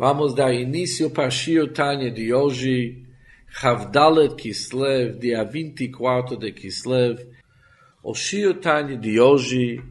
[0.00, 3.02] Vamos dar início para Shio Tanya de hoje,
[3.60, 7.26] Havdalet Kislev, dia 24 de Kislev.
[8.00, 9.82] O Shio Tanya de hoje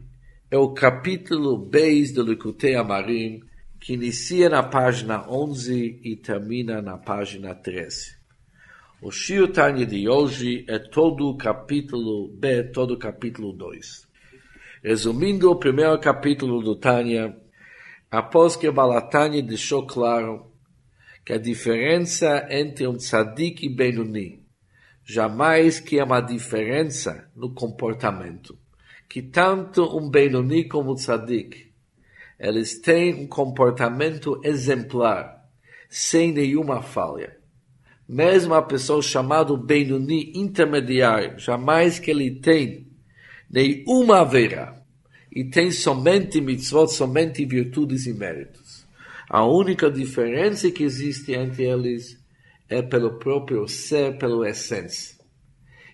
[0.50, 3.42] é o capítulo 10 do Likutei Amarim,
[3.78, 8.16] que inicia na página 11 e termina na página 13.
[9.02, 14.08] O Shio Tanya de hoje é todo o capítulo B, todo o capítulo 2.
[14.82, 17.36] Resumindo o primeiro capítulo do Tanya,
[18.10, 20.50] após que Balatani deixou claro
[21.24, 24.48] que a diferença entre um tzadik e Benuni
[25.08, 28.58] jamais que é uma diferença no comportamento,
[29.08, 31.72] que tanto um Benuni como um tzadik,
[32.38, 35.48] eles têm um comportamento exemplar,
[35.88, 37.38] sem nenhuma falha.
[38.06, 42.86] Mesmo a pessoa chamada Benuni intermediário, jamais que ele tem
[43.50, 44.77] nenhuma haverá
[45.38, 48.84] e tem somente mitzvot, somente virtudes e méritos.
[49.30, 52.18] A única diferença que existe entre eles
[52.68, 55.16] é pelo próprio ser, pela essência.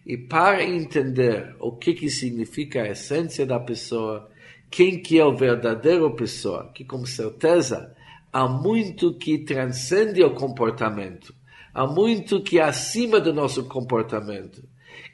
[0.06, 4.30] E para entender o que, que significa a essência da pessoa,
[4.70, 7.94] quem que é o verdadeiro pessoa, que com certeza
[8.32, 11.34] há muito que transcende o comportamento,
[11.74, 14.66] há muito que é acima do nosso comportamento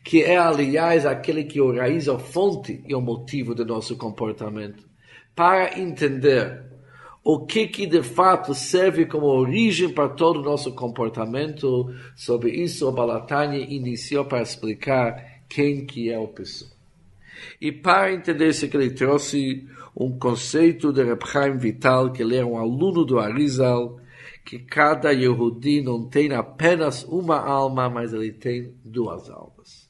[0.03, 4.85] que é, aliás, aquele que o raiz, a fonte e o motivo do nosso comportamento,
[5.35, 6.71] para entender
[7.23, 11.95] o que que de fato serve como origem para todo o nosso comportamento.
[12.17, 16.71] Sobre isso, o Balatani iniciou para explicar quem que é o pessoa.
[17.61, 22.47] E para entender isso ele trouxe um conceito de Reb Chaim Vital, que ele era
[22.47, 23.99] um aluno do Arizal,
[24.51, 29.89] que cada Yehudi não tem apenas uma alma, mas ele tem duas almas.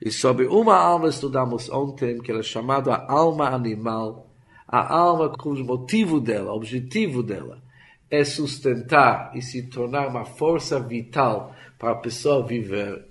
[0.00, 4.32] E sobre uma alma estudamos ontem, que era chamada a alma animal,
[4.66, 7.62] a alma cujo motivo dela, objetivo dela,
[8.10, 13.06] é sustentar e se tornar uma força vital para a pessoa viver.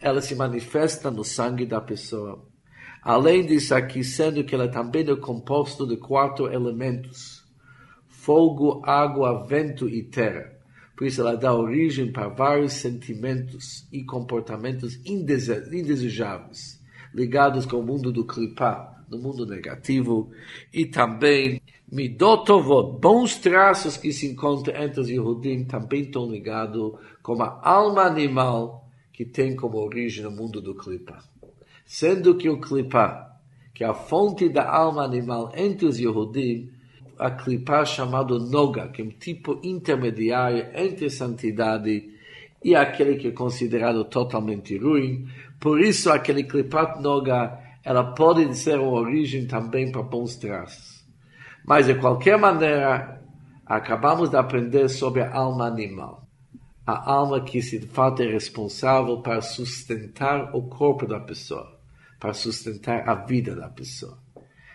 [0.00, 2.42] Ela se manifesta no sangue da pessoa.
[3.02, 7.39] Além disso, aqui sendo que ela também é composto de quatro elementos:
[8.20, 10.52] fogo, água, vento e terra.
[10.94, 16.78] Por isso ela dá origem para vários sentimentos e comportamentos indesejáveis,
[17.14, 20.30] ligados com o mundo do clipá, no mundo negativo,
[20.72, 26.92] e também midotovot, bons traços que se encontram entre os Yehudim, também estão ligados
[27.22, 31.24] com a alma animal que tem como origem o mundo do clipá.
[31.86, 33.34] Sendo que o clipá,
[33.74, 36.70] que é a fonte da alma animal entre os Yehudim,
[37.20, 42.08] a clipar chamado Noga, que é um tipo intermediário entre santidade
[42.64, 45.28] e aquele que é considerado totalmente ruim.
[45.60, 51.04] Por isso, aquele clipat Noga, ela pode ser uma origem também para bons traços.
[51.64, 53.22] Mas, de qualquer maneira,
[53.66, 56.26] acabamos de aprender sobre a alma animal.
[56.86, 61.78] A alma que, de fato, é responsável para sustentar o corpo da pessoa,
[62.18, 64.18] para sustentar a vida da pessoa.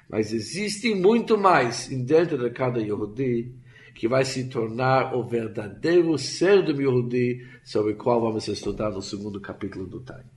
[0.09, 3.51] Mas existe muito mais dentro de cada Yehudi
[3.95, 9.01] que vai se tornar o verdadeiro ser do Yehudi, sobre o qual vamos estudar no
[9.01, 10.35] segundo capítulo do Tânia.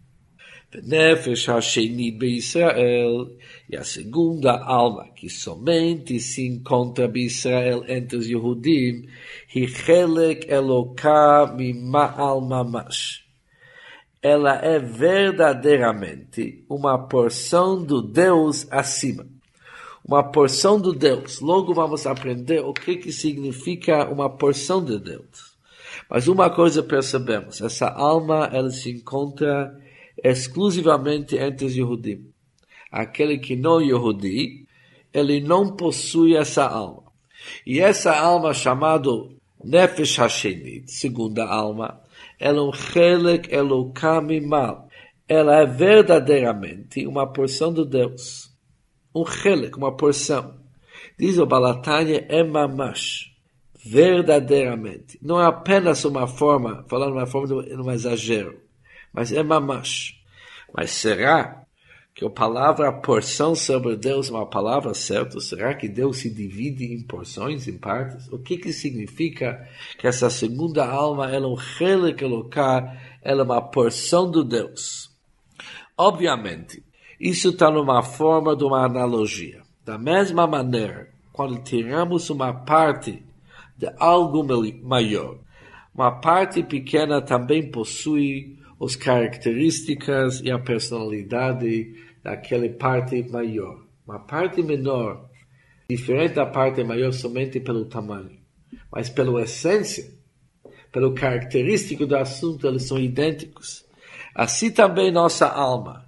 [0.84, 3.30] Nefesh Hashenit Israel
[3.68, 9.08] e a segunda alma que somente se encontra Israel entre os Yehudim,
[9.52, 13.24] Hichelek Eloká Mima'al Mamash.
[14.22, 19.38] Ela é verdadeiramente uma porção do Deus acima
[20.08, 21.38] uma porção do Deus.
[21.38, 25.58] Logo vamos aprender o que, que significa uma porção de Deus.
[26.08, 29.78] Mas uma coisa percebemos, essa alma ela se encontra
[30.24, 32.32] exclusivamente entre os Yehudim.
[32.91, 34.66] Aquele que não é Yehudi,
[35.12, 37.02] ele não possui essa alma.
[37.66, 39.10] E essa alma chamada
[39.62, 42.00] Nefesh Hashenit, segunda alma,
[42.41, 44.88] ela é um Chelek Elokam Mal.
[45.28, 48.47] Ela é verdadeiramente uma porção do Deus
[49.20, 50.56] um chelik, uma porção.
[51.18, 53.32] Diz o Balatanya, é mamash,
[53.84, 55.18] verdadeiramente.
[55.22, 58.60] Não é apenas uma forma, falando uma forma de um exagero,
[59.12, 60.15] mas é mamash.
[60.72, 61.65] Mas será
[62.15, 65.38] que a palavra porção sobre Deus é uma palavra certa?
[65.38, 68.26] Será que Deus se divide em porções, em partes?
[68.32, 72.92] O que que significa que essa segunda alma ela é um local,
[73.22, 75.10] ela é uma porção do Deus?
[75.97, 76.82] Obviamente,
[77.20, 79.62] isso está numa forma de uma analogia.
[79.84, 83.22] Da mesma maneira, quando tiramos uma parte
[83.76, 84.44] de algo
[84.82, 85.38] maior,
[85.94, 91.92] uma parte pequena também possui as características e a personalidade
[92.22, 93.82] daquela parte maior.
[94.06, 95.28] Uma parte menor,
[95.91, 98.38] diferente da parte maior somente pelo tamanho.
[98.92, 100.12] mas pela essência,
[100.92, 103.84] pelo característico do assunto, eles são idênticos.
[104.34, 106.08] Assim também nossa alma,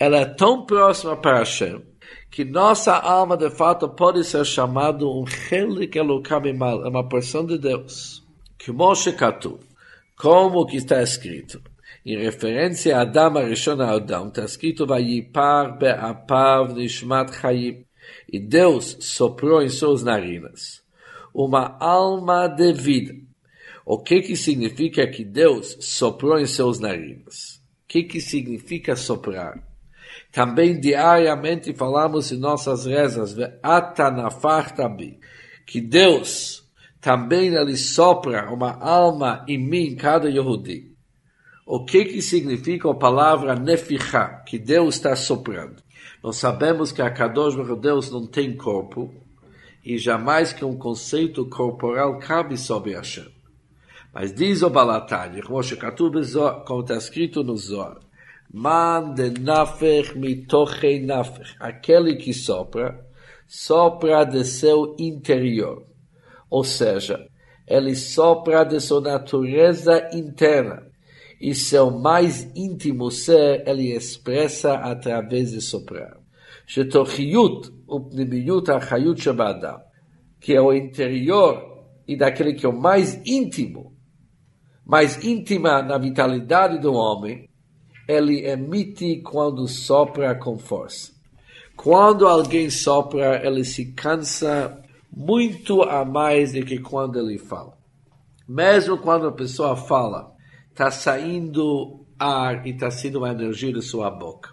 [0.00, 1.82] ela é tão próxima para Hashem,
[2.30, 6.40] que nossa alma de fato pode ser chamada um Chelik Elokam
[6.88, 8.26] uma porção de Deus.
[8.58, 8.72] Que
[10.16, 11.60] como que está escrito,
[12.04, 17.84] em referência a Adam Arishon Adam, está escrito Vayipar Be'apav Nishmat Chayim,
[18.26, 20.82] e Deus soprou em suas narinas
[21.34, 23.14] uma alma de vida.
[23.84, 27.60] O que que significa que Deus soprou em seus narinas?
[27.84, 29.69] O que que significa soprar?
[30.32, 33.34] Também diariamente falamos em nossas rezas,
[35.66, 36.68] que Deus
[37.00, 40.90] também ele sopra uma alma em mim, cada Yehudi.
[41.66, 45.82] O que que significa a palavra nefichá, que Deus está soprando?
[46.22, 49.14] Nós sabemos que a Kadosh Deus não tem corpo,
[49.84, 53.28] e jamais que um conceito corporal cabe sobre Hashem.
[54.12, 55.60] Mas diz o Balatani, como
[56.80, 57.98] está escrito no Zohar,
[58.52, 61.54] Man de nafech mitochei nafech.
[61.60, 63.06] Aquele que sopra,
[63.46, 65.86] sopra de seu interior.
[66.50, 67.28] Ou seja,
[67.66, 70.86] ele sopra de sua natureza interna.
[71.40, 76.18] E seu mais íntimo ser ele expressa através de soprar.
[76.66, 79.80] Shetochiyut upnimiyut achayut shabada.
[80.40, 81.70] Que é o interior
[82.06, 83.94] e daquele que é o mais íntimo,
[84.84, 87.48] mais íntima na vitalidade do homem,
[88.10, 91.12] ele emite quando sopra com força.
[91.76, 97.78] Quando alguém sopra, ele se cansa muito a mais do que quando ele fala.
[98.48, 100.34] Mesmo quando a pessoa fala,
[100.70, 104.50] está saindo ar e está saindo uma energia de sua boca.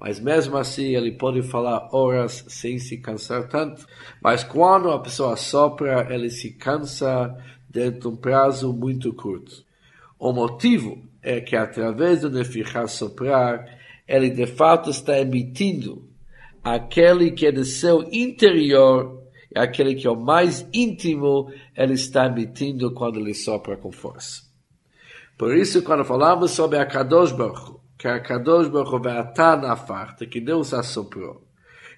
[0.00, 3.86] Mas mesmo assim ele pode falar horas sem se cansar tanto.
[4.20, 7.32] Mas quando a pessoa sopra, ele se cansa
[7.70, 9.64] dentro de um prazo muito curto.
[10.18, 13.64] O motivo é que através do Nefichá soprar,
[14.08, 16.08] ele de fato está emitindo
[16.62, 19.22] aquele que é do seu interior,
[19.54, 24.42] aquele que é o mais íntimo, ele está emitindo quando ele sopra com força.
[25.38, 29.00] Por isso, quando falamos sobre a Kadosh Baruch que a Kadosh Baruch
[29.62, 31.46] na farta, que Deus assoprou,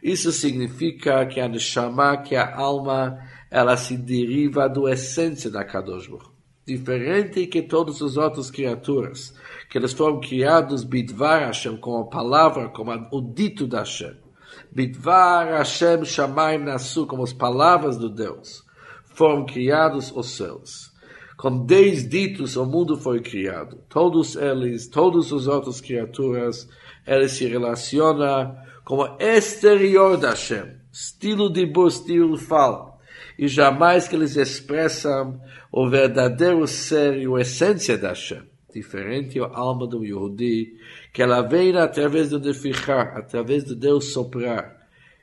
[0.03, 3.19] isso significa que a Neshama, que a alma,
[3.51, 6.34] ela se deriva do essência da Kadosh Baruch
[6.67, 9.35] diferente que todas as outras criaturas,
[9.69, 14.17] que eles foram criados bidvar Hashem, com a palavra, como o dito da Hashem.
[14.73, 18.65] Bidvar Hashem Shamaim Nasu, como as palavras do Deus,
[19.05, 20.93] foram criados os céus.
[21.37, 23.79] Com dez ditos o mundo foi criado.
[23.89, 26.69] Todos eles, todas as outras criaturas,
[27.07, 30.77] eles se relacionam como exterior da Hashem.
[30.93, 32.94] Estilo de estilo fala
[33.39, 35.41] e jamais que eles expressam
[35.71, 38.43] o verdadeiro ser e a essência da Hashem.
[38.73, 40.75] Diferente a alma do Yehudi,
[41.13, 44.77] que ela vem através do Nefichar, através de Deus soprar,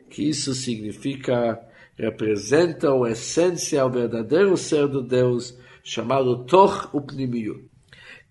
[0.10, 1.60] que isso significa,
[1.98, 7.66] representa a essência, o verdadeiro ser do Deus, chamado Toch Upnimiyut.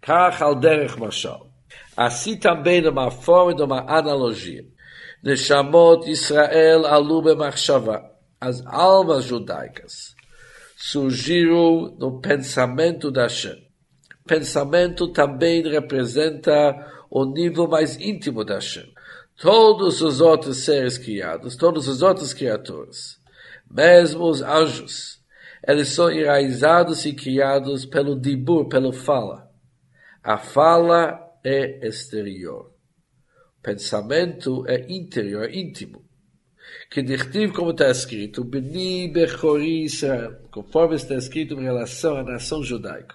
[0.01, 1.51] Kach al derech mashal.
[1.95, 4.65] Assim também numa forma de uma analogia.
[5.23, 8.10] Neshamot Israel alu b'machshava
[8.41, 10.15] as almas judaicas
[10.75, 13.69] surgiram no pensamento da Hashem.
[14.27, 16.51] Pensamento também representa
[17.11, 18.91] o nível mais íntimo da Hashem.
[19.37, 23.19] Todos os outros seres criados, todas as outras criaturas,
[23.71, 25.21] mesmo os anjos,
[25.67, 29.51] eles são enraizados e criados pelo dibur, pelo fala.
[30.23, 32.73] A fala é exterior.
[33.63, 36.00] Pensamento é interior, é íntimo
[36.91, 42.65] que dirtiv como está escrito, Beni Bechori Israel, conforme está escrito em relação à nação
[42.65, 43.15] judaica.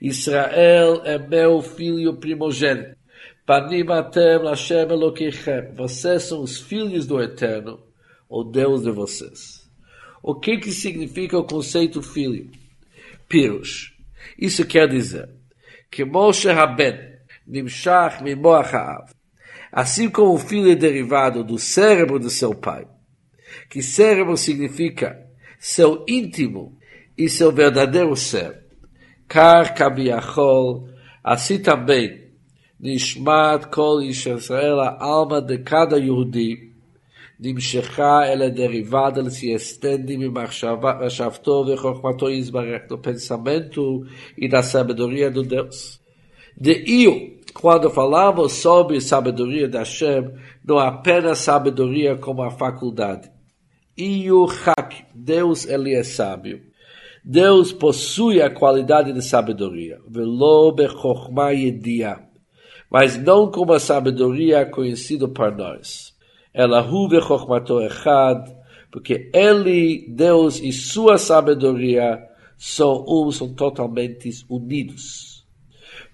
[0.00, 2.96] Israel é meu filho primogênito.
[3.44, 5.72] Panim atem Lashem Elokechem.
[5.74, 7.80] Vocês são os filhos do Eterno,
[8.28, 9.68] o Deus de vocês.
[10.22, 12.48] O que que significa o conceito filho?
[13.28, 13.92] Pirush.
[14.38, 15.28] Isso quer dizer
[15.90, 16.98] que Moshe Haben,
[17.46, 19.10] Nimshach Mimoach Haav,
[19.72, 22.86] assim como o filho é derivado do cérebro de seu pai,
[23.69, 25.25] que cérebro significa
[25.59, 26.77] seu íntimo
[27.17, 28.63] e seu verdadeiro ser.
[29.27, 30.89] Kar kabiachol,
[31.23, 32.31] assim também,
[32.79, 36.71] nishmat kol Israel, a alma de cada Yehudi,
[37.43, 44.05] נמשכה אל הדריבד, ela se estende ממחשבתו וחוכמתו יזברך, do pensamento
[44.37, 45.99] e da sabedoria do Deus.
[46.55, 50.31] De eu, quando falamos sobre sabedoria da Hashem,
[50.63, 53.31] não apenas sabedoria como a faculdade,
[53.98, 56.62] Iuhak, Deus ele é sábio.
[57.24, 59.98] Deus possui a qualidade de sabedoria.
[62.90, 66.14] Mas não como a sabedoria conhecida por nós.
[66.54, 68.48] Ela hu bechokhmato echad.
[68.92, 72.22] Porque ele, Deus e sua sabedoria
[72.56, 75.44] são um, são totalmente unidos.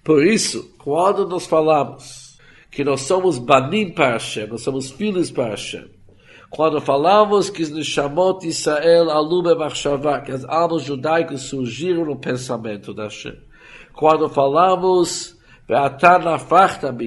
[0.03, 2.37] Por isso, quando nós falamos
[2.69, 5.85] que nós somos banim para Hashem, nós somos filhos para Hashem,
[6.55, 12.93] quando falamos que chamou de Israel alube machshavá, que as almas judaicas surgiram no pensamento
[12.93, 13.39] da Hashem.
[13.91, 15.35] Quando falamos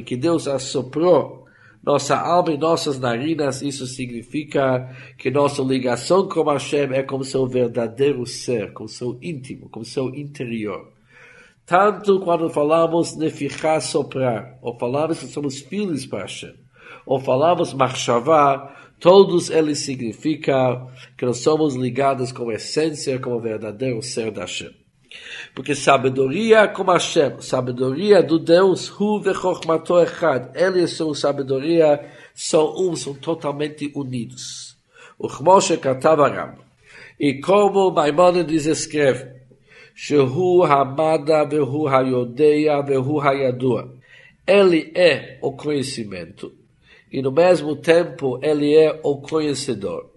[0.04, 1.46] que Deus assoprou
[1.80, 7.46] nossa alma e nossas narinas, isso significa que nossa ligação com Hashem é como seu
[7.46, 10.92] verdadeiro ser, como seu íntimo, como seu interior.
[11.64, 16.54] Tanto quando falamos nefichá soprar, ou falamos que somos filhos para Hashem,
[17.06, 23.40] ou falamos machshavá, Todos eles significam que nós somos ligados com a essência, com o
[23.40, 24.74] verdadeiro ser da Hashem.
[25.54, 32.74] Porque sabedoria como Hashem, sabedoria do Deus, Hu vechokmato echad, ele e sua sabedoria são
[32.76, 34.76] um, são totalmente unidos.
[35.18, 36.20] O Chmoshe Katav
[37.20, 39.36] E como Maimonides escreve,
[39.94, 43.94] Shehu Hamada vehu hayodeia vehu hayadua.
[44.46, 46.65] Ele é o conhecimento
[47.16, 50.11] e no mesmo tempo ele é o conhecedor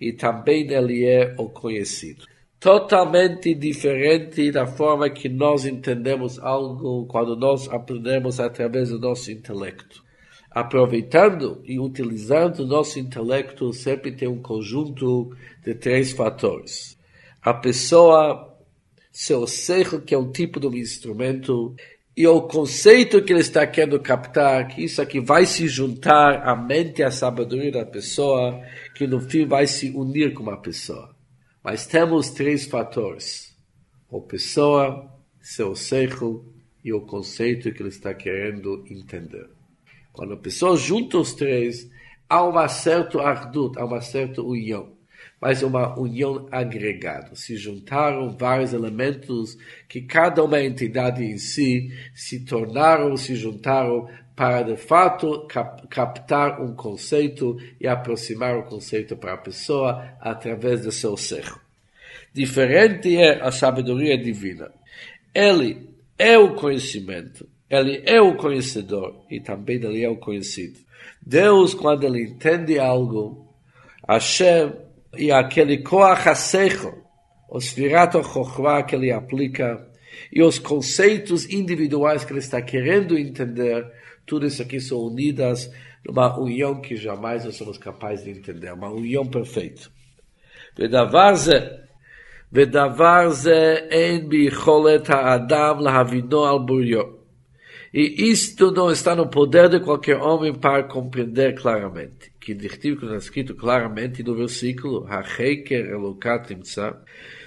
[0.00, 2.24] e também ele é o conhecido.
[2.58, 10.02] Totalmente diferente da forma que nós entendemos algo quando nós aprendemos através do nosso intelecto.
[10.50, 15.30] Aproveitando e utilizando o nosso intelecto sempre tem um conjunto
[15.64, 16.98] de três fatores.
[17.40, 18.58] A pessoa,
[19.12, 21.76] seu cerro, que é um tipo de um instrumento,
[22.16, 26.56] e o conceito que ele está querendo captar, que isso aqui vai se juntar à
[26.56, 28.60] mente e à sabedoria da pessoa,
[28.94, 31.14] que no fim vai se unir com uma pessoa.
[31.62, 33.56] Mas temos três fatores:
[34.12, 36.44] a pessoa, seu cerro
[36.84, 39.48] e o conceito que ele está querendo entender.
[40.12, 41.88] Quando a pessoa junta os três,
[42.28, 44.99] há uma certa ardut, há uma certa união
[45.40, 47.34] mas uma união agregada.
[47.34, 49.56] Se juntaram vários elementos
[49.88, 54.06] que cada uma entidade em si se tornaram, se juntaram
[54.36, 60.82] para de fato cap captar um conceito e aproximar o conceito para a pessoa através
[60.82, 61.44] do seu ser.
[62.32, 64.70] Diferente é a sabedoria divina.
[65.34, 70.78] Ele é o conhecimento, ele é o conhecedor e também ele é o conhecido.
[71.20, 73.46] Deus, quando ele entende algo,
[74.08, 74.72] Hashem
[75.17, 76.93] e aquele Koach HaSeichel,
[77.49, 79.87] os Virato Chokhmah que ele aplica,
[80.31, 83.85] e os conceitos individuais que ele está querendo entender,
[84.25, 85.71] tudo isso aqui são unidas
[86.05, 89.89] numa união que jamais nós somos capazes de entender, uma união perfeita.
[90.79, 91.59] ודבר זה,
[92.53, 97.15] ודבר זה אין ביכולת האדם להבינו על בוריו.
[97.93, 102.28] E isto não está no poder de qualquer homem para compreender claramente.
[102.40, 106.48] Que que está escrito claramente no versículo, Hacheker Elokat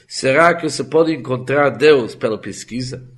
[0.08, 3.10] será que você pode encontrar Deus pela pesquisa?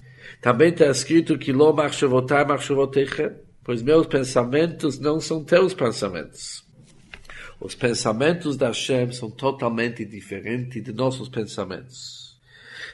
[0.42, 6.64] Também está escrito que Lo Machshavotai Machshavotechem, pois meus pensamentos não são teus pensamentos.
[7.60, 12.40] Os pensamentos da Hashem são totalmente diferentes de nossos pensamentos.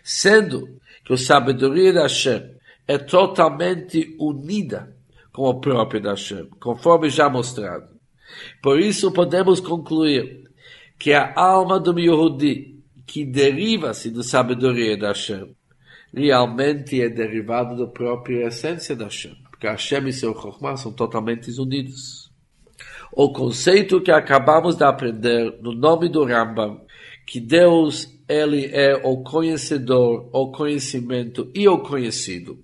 [0.04, 2.56] Sendo que a sabedoria da Hashem
[2.88, 4.96] é totalmente unida
[5.32, 8.01] com o próprio Hashem, conforme já mostrado.
[8.62, 10.44] Por isso podemos concluir
[10.98, 15.56] que a alma do Yehudi, que deriva-se da sabedoria da Hashem,
[16.14, 21.50] realmente é derivada da própria essência da Hashem, porque Hashem e seu Chokhmah são totalmente
[21.60, 22.32] unidos.
[23.14, 26.82] O conceito que acabamos de aprender no nome do Rambam,
[27.26, 32.58] que Deus ele é o conhecedor, o conhecimento e o conhecido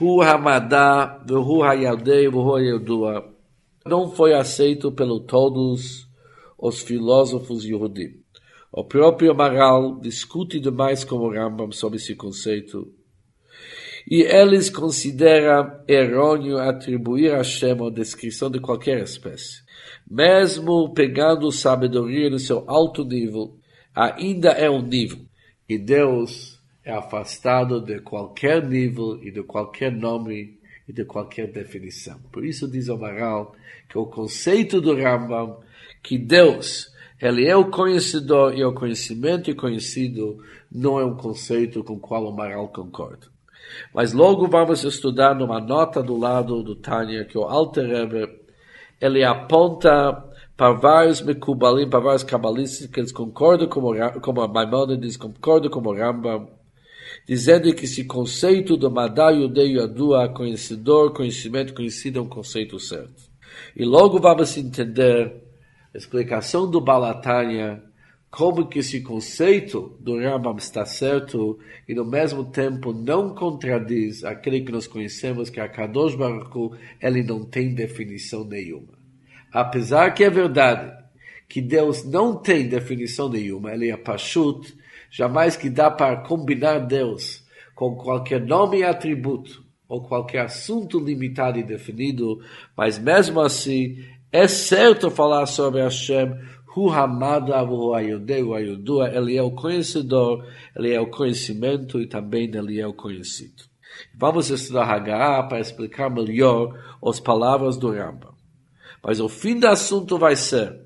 [0.00, 3.33] Hu Hamadá, Hu Hayaldei, Hu
[3.84, 6.08] não foi aceito pelo todos
[6.58, 8.22] os filósofos Yehudim.
[8.72, 12.90] O próprio Amaral discute demais com o Rambam sobre esse conceito.
[14.10, 19.62] E eles consideram errôneo atribuir a Hashem a descrição de qualquer espécie.
[20.10, 23.58] Mesmo pegando sabedoria no seu alto nível,
[23.94, 25.20] ainda é um nível.
[25.68, 32.18] E Deus é afastado de qualquer nível e de qualquer nome e de qualquer definição.
[32.30, 33.54] Por isso diz o Maral
[33.88, 35.58] que o conceito do Rambam,
[36.02, 40.38] que Deus, ele é o conhecedor e o conhecimento e conhecido,
[40.70, 43.26] não é um conceito com o qual o Maral concorda.
[43.94, 48.40] Mas logo vamos estudar numa nota do lado do Tânia que o Alter Rebbe,
[49.00, 50.22] ele aponta
[50.56, 53.80] para vários Mekubalim, para vários cabalistas, que eles concordam com,
[54.20, 56.48] como a Maimonides, concordam com o Rambam,
[57.26, 63.22] dizendo que esse conceito do Madá Yudei Yadua, conhecedor, conhecimento conhecido, é um conceito certo.
[63.76, 65.32] E logo vamos entender
[65.94, 67.82] a explicação do Balatanya,
[68.30, 71.56] como que esse conceito do Rambam está certo
[71.88, 77.22] e no mesmo tempo não contradiz aquele que nós conhecemos que a Kadosh Baruch ele
[77.22, 78.98] não tem definição nenhuma.
[79.52, 80.92] Apesar que é verdade
[81.48, 84.76] que Deus não tem definição nenhuma, ele é Pashut,
[85.14, 91.56] jamais que dá para combinar Deus com qualquer nome e atributo ou qualquer assunto limitado
[91.56, 92.40] e definido,
[92.76, 96.34] mas mesmo assim é certo falar sobre Hashem
[96.76, 100.44] Hu Hamada Ayudua, ele é o conhecedor,
[100.74, 103.62] ele é o conhecimento e também ele é o conhecido.
[104.12, 108.34] Vamos estudar Haggadah para explicar melhor as palavras do Rambam.
[109.00, 110.83] Mas o fim do assunto vai ser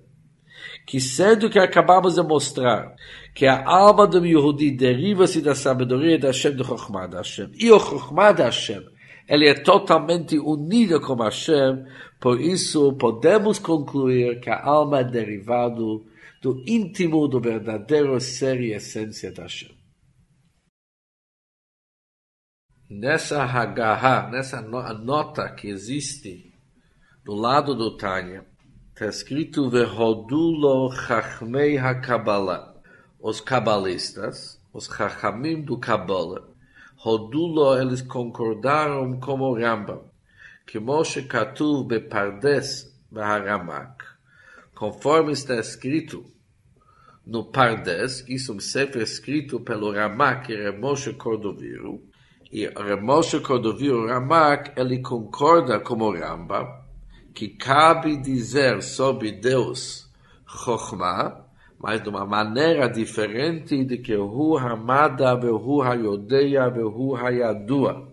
[0.88, 2.97] que sendo que acabamos de mostrar
[3.35, 7.71] que a alma do Yehudi deriva-se da sabedoria da Hashem, do Chokhmah da Hashem, e
[7.71, 8.83] o Chokhmah da Hashem,
[9.28, 11.85] ele é totalmente unido com Hashem,
[12.18, 16.07] por isso podemos concluir que a alma é derivado
[16.40, 19.76] do íntimo, do verdadeiro ser e essência da Hashem.
[22.88, 26.50] Nessa Haggaha, nessa nota que existe
[27.26, 28.47] do lado do Tânia,
[28.98, 32.74] está escrito Vehodulo Chachmei HaKabbalah.
[33.20, 36.42] Os cabalistas, os Chachamim do Kabbalah,
[36.96, 40.10] Rodulo, eles concordaram com o Rambam,
[40.66, 44.04] que Moshe Katuv Bepardes Baharamak,
[44.74, 46.24] conforme está escrito
[47.24, 52.02] no Pardes, isso é um sefer escrito pelo Ramak e Moshe Cordoviro,
[52.50, 56.77] e Moshe Cordoviro Ramak, ele concorda com o Rambam,
[57.38, 60.11] que cabe dizer sobre Deus
[60.45, 61.45] Chokhmah,
[61.78, 68.09] mas de uma maneira diferente de que Hu Hamada Vehu Hayodeia Vehu Hayadua,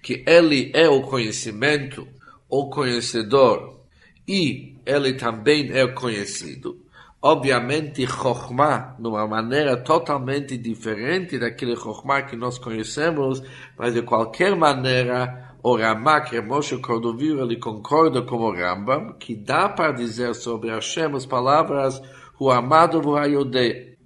[0.00, 2.06] que ele é o conhecimento,
[2.48, 3.80] o conhecedor,
[4.28, 6.78] e ele também é conhecido.
[7.20, 13.42] Obviamente, Chokhmah, de uma maneira totalmente diferente daquele Chokhmah que nós conhecemos,
[13.76, 19.66] mas de qualquer maneira, o Ramak Moshe Cordovil ele concorda com o Rambam que dá
[19.66, 22.02] para dizer sobre Hashem as palavras
[22.38, 23.96] o amado Vayode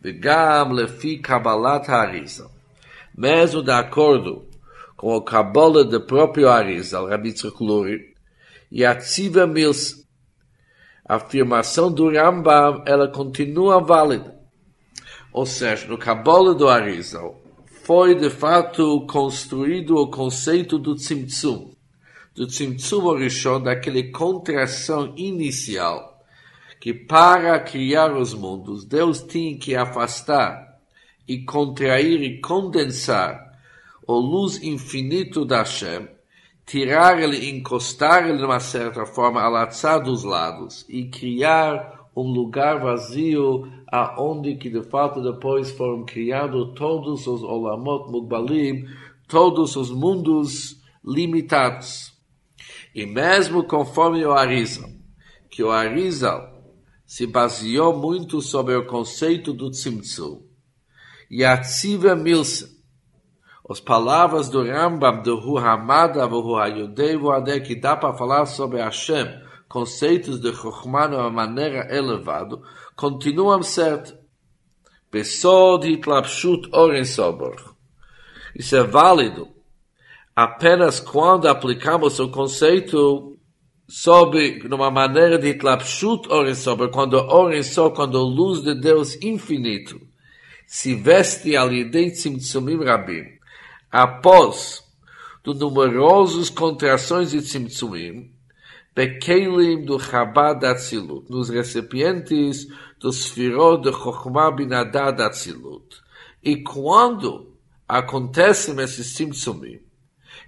[0.00, 2.50] vegam lefi Kabbalat arizal.
[3.14, 4.48] Mesmo de acordo
[4.96, 8.14] com o Kabbalah do próprio arizal, Rabbi Tzirkluri,
[8.72, 9.46] e a Tziva
[11.06, 14.40] a afirmação do Rambam, ela continua válida.
[15.34, 17.43] Ou seja, no Kabbalah do arizal
[17.84, 21.70] foi de fato construído o conceito do Tzimtzum,
[22.34, 26.18] do Tzimtzum Orishon, daquele contração inicial,
[26.80, 30.78] que para criar os mundos, Deus tinha que afastar
[31.28, 33.52] e contrair e condensar
[34.06, 36.08] o luz infinito da Hashem,
[36.64, 42.80] tirar ele, encostar ele de uma certa forma, alaçar dos lados e criar um lugar
[42.80, 48.86] vazio aonde que de fato depois foram criados todos os olamot mugbalim,
[49.28, 52.12] todos os mundos limitados.
[52.92, 54.90] E mesmo conforme o Arizal,
[55.48, 56.52] que o Arizal
[57.06, 60.42] se baseou muito sobre o conceito do Tzimtzum.
[61.30, 62.68] E a Tziva Milsa,
[63.70, 69.26] as palavras do Rambam, do Ruhamada, do Ruhayudei, Ruadei, que dá para falar sobre Hashem,
[69.68, 72.60] conceitos de Chokhmah de uma maneira elevada,
[72.96, 74.16] continuam certo.
[75.10, 77.74] Besod hitlapshut oren sobor.
[78.54, 79.48] Isso é válido
[80.34, 83.38] apenas quando aplicamos o conceito
[83.88, 89.14] sobe numa maneira de tlapshut oren sobre, quando oren sobre, quando a luz de Deus
[89.22, 90.00] infinito
[90.66, 93.24] se veste ali de tzimtzumim rabim,
[93.90, 94.82] após
[95.44, 98.33] de numerosos contrações de tzimtzumim,
[98.94, 102.66] bekelim do Chabad Atzilut, nos recipientes
[103.00, 106.02] do Sfirot de Chokhmah Binadad Atzilut.
[106.42, 107.54] E quando
[107.88, 109.80] acontecem esses tzimtzumim,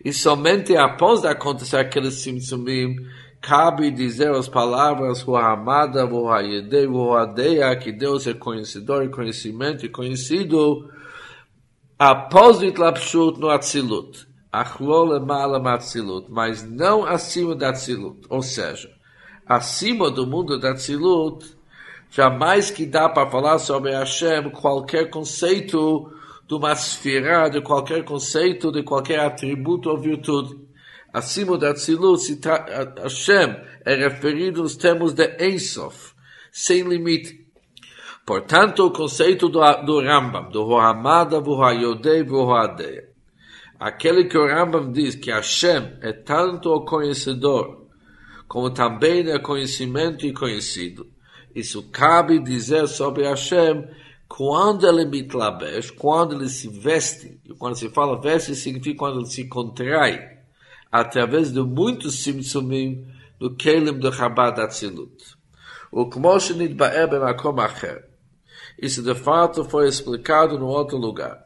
[0.05, 2.97] e somente após acontecer aqueles tzimtzumim,
[3.41, 9.09] cabe dizer as palavras o amada, o hayedei, o adeia, que Deus é conhecedor e
[9.09, 10.91] conhecimento e conhecido,
[11.99, 14.26] após o itlapshut no atzilut.
[14.53, 18.27] Achlol emalam atzilut, mas não acima da atzilut.
[18.29, 18.91] Ou seja,
[19.47, 21.45] acima do mundo da atzilut,
[22.11, 26.13] jamais que dá para falar sobre Hashem qualquer conceito
[26.47, 30.67] de uma esfera, de qualquer conceito, de qualquer atributo ou virtude
[31.17, 32.39] acima da Tzilut,
[33.03, 33.57] Hashem
[33.87, 36.13] é referido nos termos de Ensof,
[36.53, 37.47] sem limite.
[38.27, 43.06] Portanto, o conceito do, do Rambam, do Rohamada, do Roadeia,
[43.79, 47.87] Aquele que o Rambam diz que Hashem é tanto o conhecedor,
[48.49, 51.07] como também é conhecimento e conhecido.
[51.55, 53.87] Isso cabe dizer sobre Hashem
[54.29, 59.27] quando ele mitlabesh, quando ele se veste, e quando se fala veste, significa quando ele
[59.27, 60.21] se contrai,
[60.91, 63.07] através de muitos simsumim
[63.39, 65.37] do Kelim do Chabad Atzilut.
[65.93, 68.05] O Kmoshe Nidbaer Bemakom Acher.
[68.81, 71.46] Isso de fato foi explicado no outro lugar.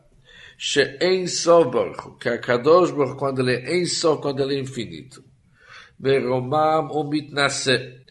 [0.63, 5.25] She'en Soberchu, que a Kadosh quando ele é em só, quando ele é infinito.
[5.99, 8.05] Beromam Umit nasce.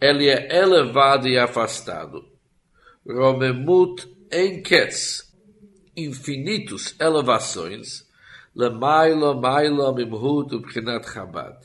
[0.00, 2.24] ele é elevado e afastado.
[3.04, 5.34] Romemut Enketz,
[5.96, 8.06] infinitos elevações.
[8.54, 9.34] Le Mailo
[9.92, 11.58] Mimhut Ubkinat Chabad.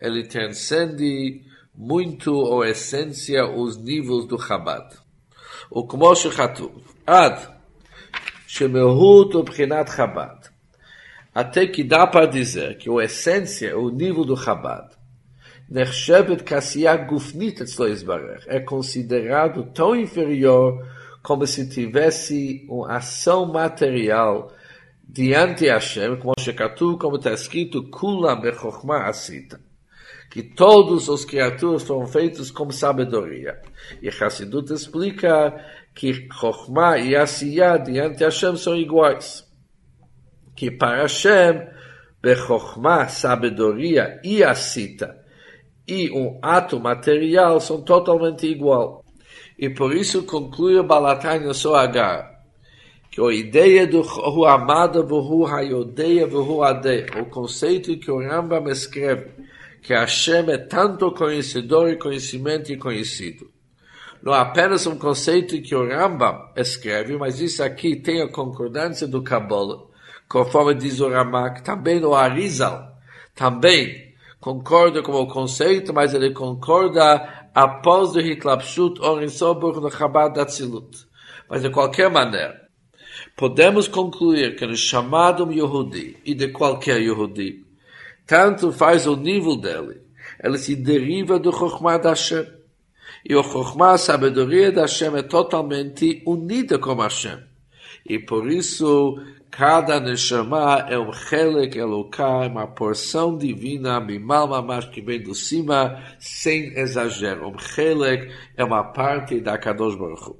[0.00, 1.42] Ele transcende
[1.74, 4.96] muito ou essência os níveis do Chabad.
[5.70, 6.72] O Kmoshe Chatuv.
[7.06, 7.57] Ad.
[8.50, 10.50] Shemehut Obrinat Chabad.
[11.34, 14.88] Até que dá para dizer que a essência, o nível do Chabad,
[15.68, 20.82] Nechshevet Kassiya Gufnit Etzloisbarer, é considerado tão inferior
[21.22, 24.50] como se tivesse uma ação material
[25.06, 29.60] diante a Hashem, como Shekatu, como está escrito, Kulam Bechokma Asita.
[30.30, 33.60] Que todos os criaturas foram feitos com sabedoria.
[34.00, 35.54] E Hassidut explica
[35.98, 39.44] que Chokhmah e Asiyah diante de Hashem são iguais.
[40.54, 41.66] Que para Hashem,
[42.22, 45.18] Bechokhmah, sabedoria e Asita,
[45.88, 49.04] e um ato material são totalmente igual.
[49.58, 52.44] E por isso conclui o Balatanya Soagar,
[53.10, 58.68] que a ideia do Hu Amada, Hu Hayodeia, Hu Adeia, o conceito que o Rambam
[58.68, 59.32] escreve,
[59.82, 63.57] que Hashem é tanto conhecedor e conhecimento e conhecido.
[64.22, 69.06] Não é apenas um conceito que o Rambam escreve, mas isso aqui tem a concordância
[69.06, 69.78] do Kabbalah,
[70.28, 72.96] conforme diz o Ramak, também o Arizal,
[73.34, 81.06] também concorda com o conceito, mas ele concorda após o Hitlapshut Orinsobur no Chabad Atzilut.
[81.48, 82.68] Mas de qualquer maneira,
[83.36, 87.64] podemos concluir que no chamado Yehudi e de qualquer Yehudi,
[88.26, 90.02] tanto faz o nível dele.
[90.42, 92.57] Ele se deriva do Chokhmah Hashem.
[93.24, 97.38] E o Chokhmah, a sabedoria da Hashem, é totalmente unida com Hashem.
[98.06, 99.18] E por isso,
[99.50, 106.02] cada Neshama é um Chelek Eloká, uma porção divina, Mimal Mamash, que vem do cima,
[106.18, 107.48] sem exagero.
[107.48, 110.36] Um Chelek é uma parte da Kadosh Baruch Hu.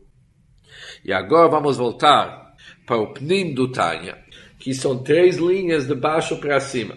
[1.04, 2.54] E agora vamos voltar
[2.86, 4.16] para o Pnim do Tanya,
[4.58, 6.96] que são três linhas de baixo para cima.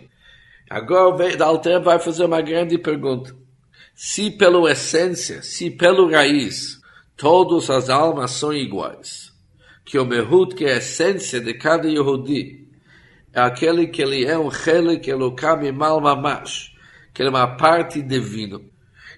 [0.70, 3.36] Agora o Alter vai fazer uma grande pergunta.
[3.94, 6.80] Se pela essência, se pelo raiz,
[7.16, 9.32] todas as almas são iguais,
[9.86, 12.68] que o Mehut, que é a essência de cada Yehudi,
[13.34, 16.74] é aquele que ele é um Chelik Elokam Mal Mamash,
[17.14, 18.60] que ele é uma parte divina.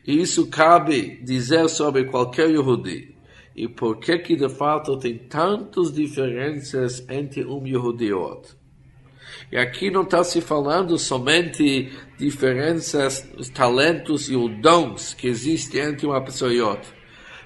[0.06, 3.16] E isso cabe dizer sobre qualquer Yehudi.
[3.56, 8.62] E por que que de fato tem tantas diferenças entre um Yehudi e outro?
[9.52, 15.82] E aqui não está se falando somente diferenças, os talentos e os dons que existem
[15.82, 16.91] entre uma pessoa e outra.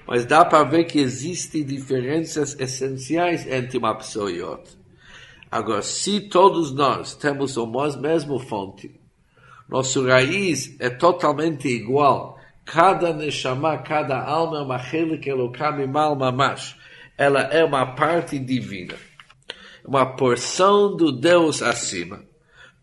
[0.06, 4.72] Mas dá para ver que existem diferenças essenciais entre uma pessoa e outra.
[5.50, 8.98] Agora, se todos nós temos a mesma fonte,
[9.68, 12.38] nosso raiz é totalmente igual.
[12.64, 14.78] Cada neshama, cada alma é uma
[16.14, 16.76] mamash.
[17.16, 19.07] Ela é uma parte divina
[19.87, 22.23] uma porção do Deus acima.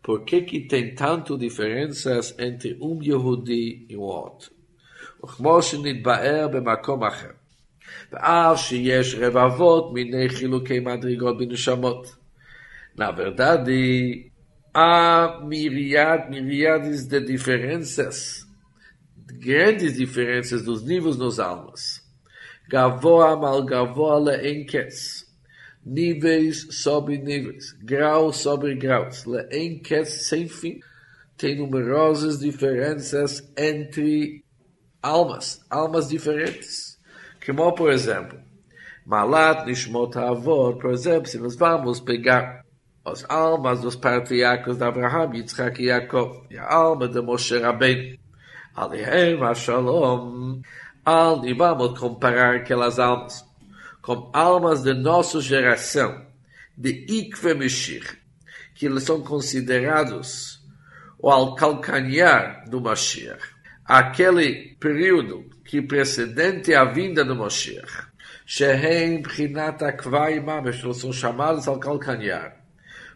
[0.02, 4.50] Por que que tem tanto diferenças entre um Yehudi e o outro?
[5.24, 7.30] וכמו שנתבאר במקום אחר.
[8.12, 12.16] ואף שיש רבבות מיני חילוקי מדרגות בנשמות.
[12.98, 14.30] Na verdade,
[14.74, 18.46] há myriad, myriades de diferenças,
[19.38, 22.02] grandes diferenças dos níveis nos almas.
[22.68, 25.23] Gavoa mal gavoa le enkes
[25.85, 29.23] níveis sobre níveis, graus sobre graus,
[29.83, 30.79] que sem fim
[31.37, 34.43] tem numerosas diferenças entre
[35.01, 36.99] almas, almas diferentes.
[37.45, 38.39] Como, por exemplo,
[39.05, 42.65] Malat Nishmot Avot, por exemplo, se nós vamos pegar
[43.05, 48.17] as almas dos patriarcas de Abraham, Yitzhak e Yaakov, e a alma de Moshe Rabbeinu,
[48.73, 50.61] Alehem Shalom,
[51.05, 53.45] al vamos comparar aquelas almas
[54.05, 56.27] como almas de nossa geração,
[56.77, 58.19] de Ikve Meshir,
[58.75, 60.63] que eles são considerados
[61.17, 63.41] ou ao calcanhar do Mashiach.
[63.83, 68.05] Aquele período que precedente à vinda do Mashiach.
[68.45, 72.57] Shehem Brinat Akvai Mamesh, eles são chamados ao calcanhar.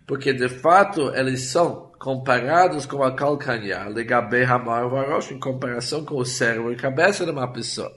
[0.08, 6.15] Porque de fato eles são comparados com a calcanhar, legabe Hamar Varosh, em comparação com
[6.15, 7.95] o cérebro e cabeça de uma pessoa.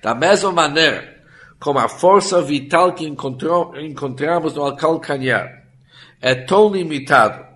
[0.00, 1.17] Da mesma maneira,
[1.58, 5.64] como a força vital que encontramos no calcanhar
[6.20, 7.48] é tão limitado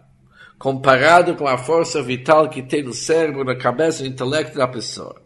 [0.58, 4.68] comparado com a força vital que tem no cérebro, na cabeça e no intelecto da
[4.68, 5.20] pessoa.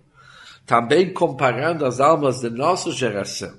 [0.64, 3.52] Também comparando as almas de nossa geração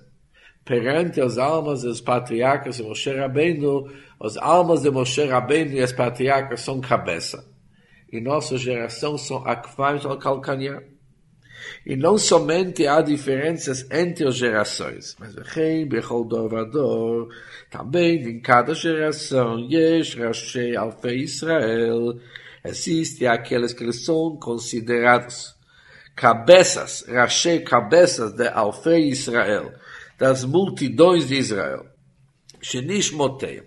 [0.66, 5.94] perante as almas dos patriarcas de Moshe Rabbeinu, as almas de Moshe Rabbeinu e as
[5.94, 7.48] patriarcas são cabeça.
[8.12, 10.84] E nossa geração são aquários ao calcanhar.
[11.86, 15.34] E não somente há diferenças entre as gerações, mas
[17.70, 19.58] também em cada geração,
[21.16, 22.20] Israel,
[22.64, 25.56] existe aqueles que são considerados
[26.16, 29.72] cabeças, Rashi cabeças de Alfe Israel,
[30.18, 31.86] das multidões de Israel.
[32.62, 33.62] Shenishmoteim,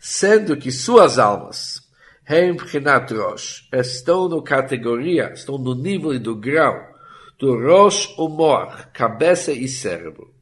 [0.00, 1.80] sendo que suas almas,
[2.26, 6.93] Hem Rosh, estão no categoria, estão no nível do grau
[7.52, 10.32] Rosh Humor, cabeça e cérebro.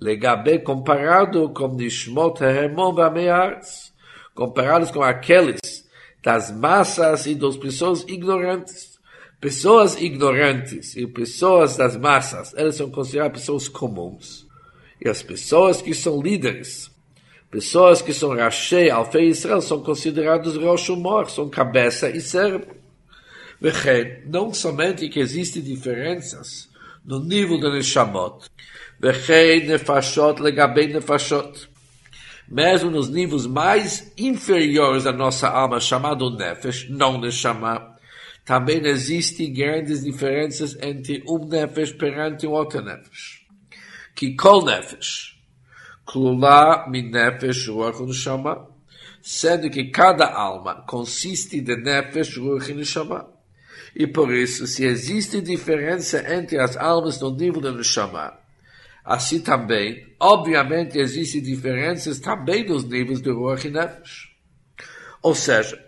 [0.00, 3.92] Legabe comparado com Nishmot Hermon Bamearz,
[4.34, 5.60] comparados com aqueles
[6.22, 8.98] das massas e das pessoas ignorantes.
[9.40, 14.46] Pessoas ignorantes e pessoas das massas, elas são consideradas pessoas comuns.
[15.04, 16.90] E as pessoas que são líderes,
[17.50, 22.83] pessoas que são Rashei, Alfei Israel, são considerados Rosh Humor, são cabeça e cérebro.
[23.63, 26.69] וכן, não somente que existem diferenças
[27.05, 28.49] no nível do Neshamot,
[28.99, 31.69] וכן nefashot לגבי nefashot,
[32.49, 37.95] mesmo nos níveis mais inferiores da nossa alma, chamado Nefesh, não Neshama,
[38.43, 43.45] também existem grandes diferenças entre um Nefesh perante um outro Nefesh.
[44.15, 45.39] Que kol Nefesh,
[46.03, 48.67] klula min Nefesh Ruach Neshama,
[49.21, 53.27] sendo que cada alma consiste de Nefesh Ruach Neshama.
[53.94, 58.36] E por isso, se existe diferença entre as almas no nível do Neshama,
[59.04, 64.30] assim também, obviamente, existem diferenças também nos níveis do Ruach e Nefesh.
[65.22, 65.78] Ou seja,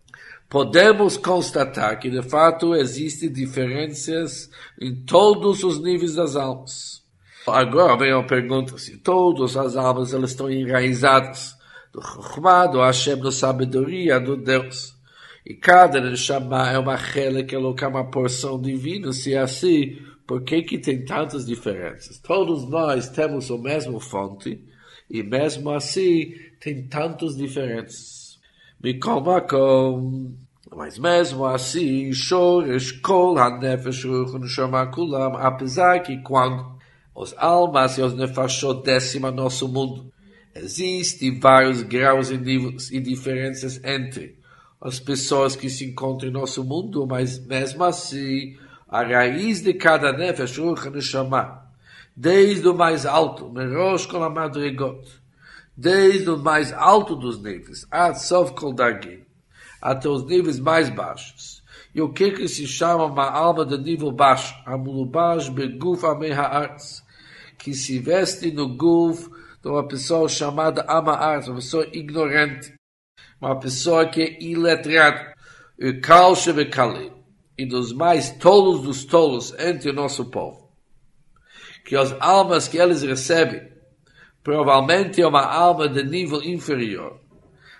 [0.49, 7.05] podemos constatar que, de fato, existem diferenças em todos os níveis das almas.
[7.47, 11.55] Agora vem a pergunta se todas as almas elas estão enraizadas
[11.92, 14.96] do Chokhmah, do Hashem, da sabedoria do Deus.
[15.47, 20.43] E cada Neshama é uma rela que colocar uma porção divina, se é assim, por
[20.43, 22.19] que que tem tantas diferenças?
[22.19, 24.61] Todos nós temos o mesmo fonte,
[25.09, 28.41] e mesmo assim tem tantas diferenças.
[28.83, 30.35] Mikomakom,
[30.75, 36.77] mas mesmo assim, Shoresh Kol HaNefesh Ruch Neshama Kulam, apesar que quando
[37.15, 40.13] os almas e os nefashot descem a nosso mundo,
[40.57, 44.45] existem vários graus e, níveis, e diferenças entre
[44.87, 48.57] as pessoas que se encontram em nosso mundo, mas mesmo assim,
[48.88, 51.61] a raiz de cada nefesh, Ruach Neshama,
[52.14, 55.05] desde o mais alto, Merosh Kol Madrigot,
[55.77, 58.55] desde o mais alto dos níveis, Ad Sof
[59.83, 61.64] até os níveis mais baixos.
[61.92, 64.55] E o que que se chama uma alma de nível baixo?
[64.64, 67.03] Amulubash Beguf Amei Haaretz,
[67.59, 69.29] que se veste no guf
[69.61, 72.76] de uma pessoa chamada Ama uma pessoa ignorante
[73.40, 75.35] uma pessoa que é iletrada,
[77.59, 80.70] e dos mais tolos dos tolos entre o nosso povo.
[81.85, 83.68] Que as almas que eles recebem,
[84.42, 87.20] provavelmente é uma alma de nível inferior.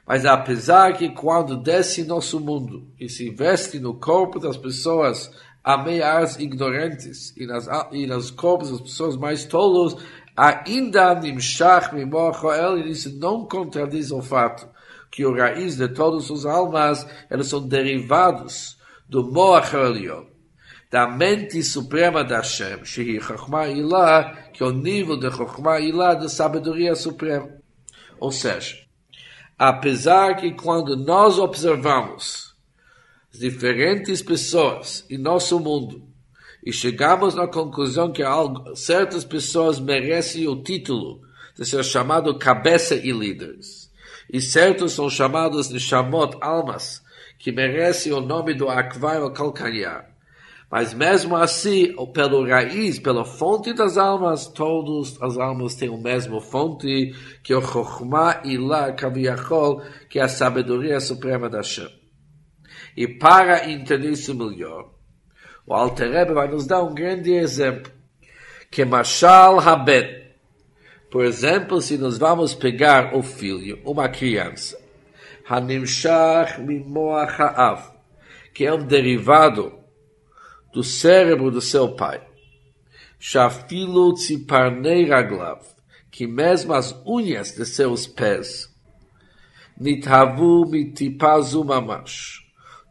[0.06, 5.30] Mas apesar que quando desce nosso mundo e se veste no corpo das pessoas
[5.64, 9.96] ameias ignorantes e nas, e nos corpos das pessoas mais tolos,
[10.36, 14.68] ainda nimshach mimocho el, isso não contradiz o fato
[15.10, 18.76] que o raiz de todas as almas, eles são derivados
[19.08, 20.24] do Moach Elion,
[20.90, 26.14] da mente suprema da Hashem, Shehi Chokhmah Ilah, que é o nível de Chokhmah Ilah,
[26.14, 27.48] da sabedoria suprema.
[28.18, 28.76] Ou seja,
[29.58, 32.54] apesar que quando nós observamos
[33.32, 36.02] diferentes pessoas em nosso mundo,
[36.64, 41.20] e chegamos na conclusão que algo, certas pessoas merecem o título
[41.56, 43.86] de ser chamado cabeça e líderes
[44.32, 47.02] e certos são chamados de chamot almas,
[47.38, 50.10] que merecem o nome do Akvar ou calcanhar.
[50.70, 56.40] Mas mesmo assim, pelo raiz, pela fonte das almas, todas as almas têm o mesmo
[56.40, 61.88] fonte, que é o Chokhmah Ilah Kaviyachol, que é a sabedoria suprema da Hashem.
[62.96, 64.90] e para entender isso melhor,
[65.66, 67.92] o Alter Rebbe vai nos dar um grande exemplo,
[68.70, 70.25] que Mashal Haben.
[71.10, 74.78] Por exemplo, se nós vamos pegar o filho, uma criança,
[75.48, 77.92] Hanimshach Mimoach Ha'av,
[78.52, 79.72] que é um derivado
[80.72, 82.20] do cérebro do seu pai,
[83.18, 85.60] Shafilu Tziparnei Raglav,
[86.10, 88.68] que mesmo as unhas de seus pés,
[89.78, 92.40] Nithavu Mitipazu Mamash,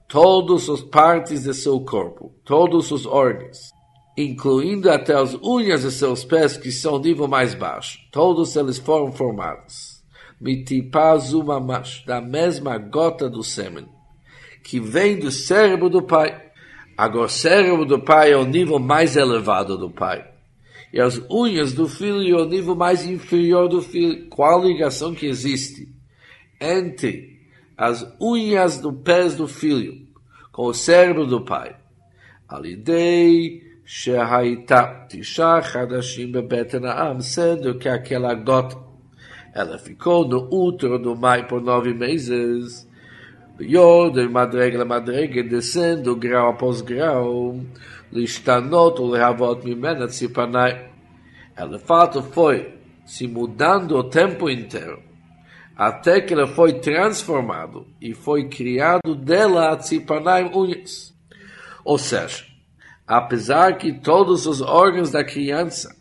[0.08, 3.75] todas as partes de seu corpo, todos os órgãos,
[4.18, 9.12] incluindo até as unhas de seus pés que são nível mais baixo, todos eles foram
[9.12, 10.04] formados.
[10.40, 13.88] Mitipazu Mamash, da mesma gota do sêmen,
[14.64, 16.44] que vem do cérebro do pai.
[16.98, 20.26] Agora, o cérebro do pai é o nível mais elevado do pai.
[20.94, 24.28] E as unhas do filho é o nível mais inferior do filho.
[24.30, 25.90] Qual a ligação que existe
[26.60, 27.38] entre
[27.78, 30.08] as unhas do pés do filho
[30.54, 31.76] com o cérebro do pai?
[32.48, 38.86] Alidei Shehaita Tisha Hadashim Betanaam, sendo que aquela gota
[39.56, 42.86] ela ficou no útero do mãe por nove meses.
[43.58, 47.62] Yod, madrega, madrega, descendo grau após grau.
[48.12, 50.90] Listanot, lehavot mimena, tzipanai.
[51.56, 52.74] Ela, fato, foi
[53.06, 55.02] se mudando o tempo inteiro,
[55.74, 61.16] até que ele foi transformado e foi criado dela a tzipanai unhas.
[61.86, 62.44] Ou seja,
[63.08, 65.96] apesar que todos os órgãos da criança,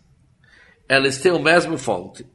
[0.89, 2.27] eles têm o mesmo fonte,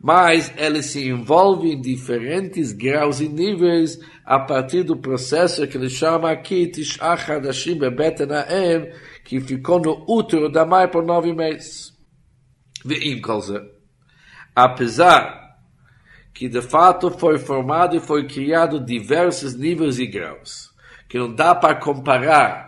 [0.00, 5.88] mas ele se envolve em diferentes graus e níveis a partir do processo que ele
[5.88, 8.92] chama aqui Tish'ah Hadashim Bebeten Ha'em,
[9.24, 11.92] que ficou no útero da mãe por nove meses.
[12.84, 13.20] Veim.
[14.54, 15.46] Apesar
[16.32, 20.70] que de fato foi formado e foi criado diversos níveis e graus,
[21.08, 22.65] que não dá para comparar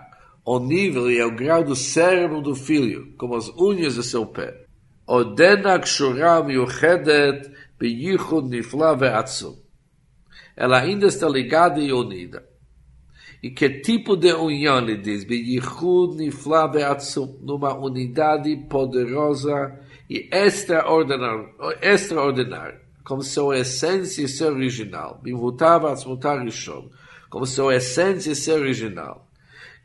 [0.51, 4.65] o nível é o grau do cérebro do filho, como as unhas de seu pé.
[5.07, 9.59] Odena kshura miuchedet beyichud nifla ve'atzum.
[10.57, 12.49] Ela ainda está ligada e unida.
[13.43, 15.23] E que tipo de união ele diz?
[15.23, 17.41] Beyichud nifla ve'atzum.
[17.43, 21.47] Numa unidade poderosa e extraordinária.
[21.83, 25.21] extraordinária como sua essência e seu original.
[25.23, 26.89] Bimvutav atzmutar rishon.
[27.29, 29.28] Como sua essência e seu original.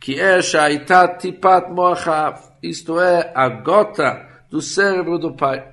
[0.03, 5.65] Que é shaitat tipat moachav, isto é, a gota do cérebro do pai.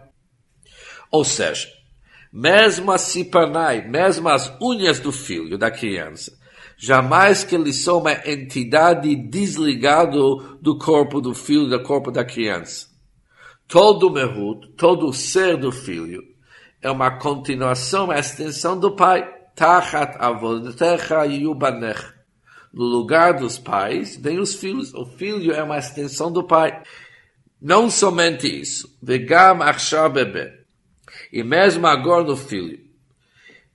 [1.10, 1.66] Ou seja,
[2.32, 6.30] mesmo a cipanai, mesmo as unhas do filho, da criança,
[6.78, 10.20] jamais que eles são uma entidade desligada
[10.62, 12.86] do corpo do filho, do corpo da criança.
[13.66, 16.22] Todo o mehut, todo o ser do filho,
[16.80, 19.28] é uma continuação, uma extensão do pai.
[19.56, 22.19] Tachat avodetecha yubanech.
[22.72, 24.94] No lugar dos pais, vem os filhos.
[24.94, 26.82] O filho é uma extensão do pai.
[27.60, 30.60] Não somente isso, vegam achar bebê.
[31.32, 32.78] E mesmo agora no filho,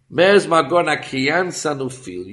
[0.09, 2.25] mesmo agora na criança no filho.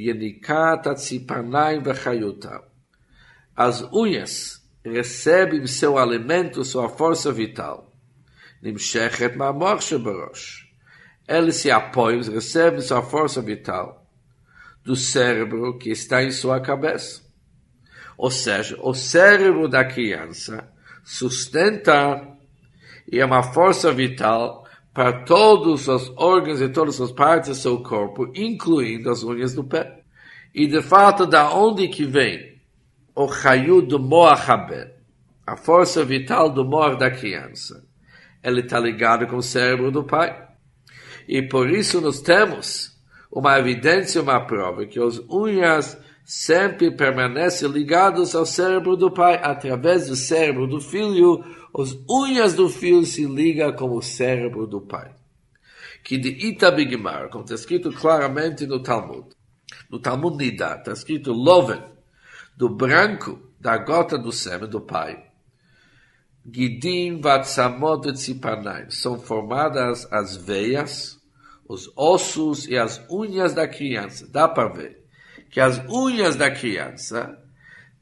[3.57, 7.92] As unhas recebem seu alimento, sua força vital.
[8.62, 9.35] Nimshechet.
[11.29, 14.02] Eles se apoiam, recebem sua força vital
[14.85, 17.23] do cérebro que está em sua cabeça.
[18.16, 20.68] Ou seja, o cérebro da criança
[21.05, 22.33] sustenta
[23.11, 27.83] e é uma força vital para todos os órgãos e todas as partes do seu
[27.83, 30.03] corpo, incluindo as unhas do pé.
[30.55, 32.61] E de fato, da onde que vem
[33.14, 34.95] o raio do Moachaber,
[35.47, 37.85] a força vital do mor da criança?
[38.42, 40.49] Ele está ligado com o cérebro do pai.
[41.27, 42.91] E por isso nós temos
[43.33, 50.09] uma evidência, uma prova, que as unhas sempre permanecem ligados ao cérebro do pai, através
[50.09, 51.42] do cérebro do filho,
[51.77, 55.14] as unhas do filho se ligam com o cérebro do pai.
[56.05, 59.29] Que de Itabigimar, como está escrito claramente no Talmud,
[59.90, 61.83] no Talmud Nida, está escrito Loven,
[62.55, 65.25] do branco da gota do sêmen do pai.
[66.45, 71.21] Gidim vatsamot tzipanaim, são formadas as veias,
[71.71, 74.27] os ossos e as unhas da criança.
[74.31, 75.04] Dá para ver
[75.50, 77.38] que as unhas da criança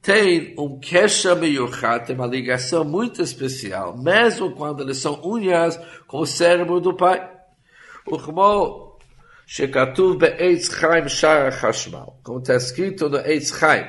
[0.02, 6.20] têm um queixa meyuchat, tem uma ligação muito especial, mesmo quando eles são unhas com
[6.20, 7.32] o cérebro do pai.
[8.06, 8.98] O כמו
[9.48, 13.86] שכתוב בעץ חיים שער החשמל, como está escrito no עץ חיים,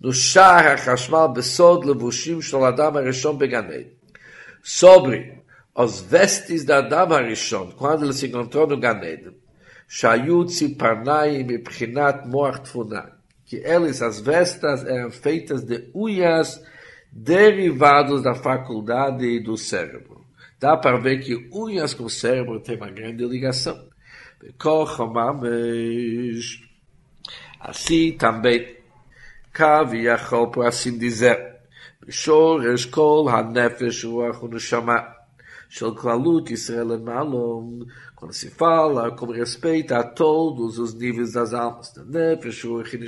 [0.00, 3.68] no שער החשמל בסוד לבושים של האדם הראשון בגן
[4.62, 5.38] sobre
[5.75, 9.35] as vestes da Adama Rishon, quando ele se encontrou no Ganeden,
[9.87, 12.71] Shayutzi Parnai Mipchinat Moach
[13.45, 16.63] que eles, as vestas, eram feitas de unhas
[17.11, 20.25] derivadas da faculdade e do cérebro.
[20.59, 23.87] Dá para ver que unhas com o cérebro tem uma grande ligação.
[27.59, 28.77] Assim também,
[29.51, 31.57] cabe a por assim dizer,
[32.09, 35.22] Shores Kol HaNefesh Ruach Unushamah,
[38.15, 42.99] quando se fala com respeito a todos os níveis das almas, da nefesh, ruach e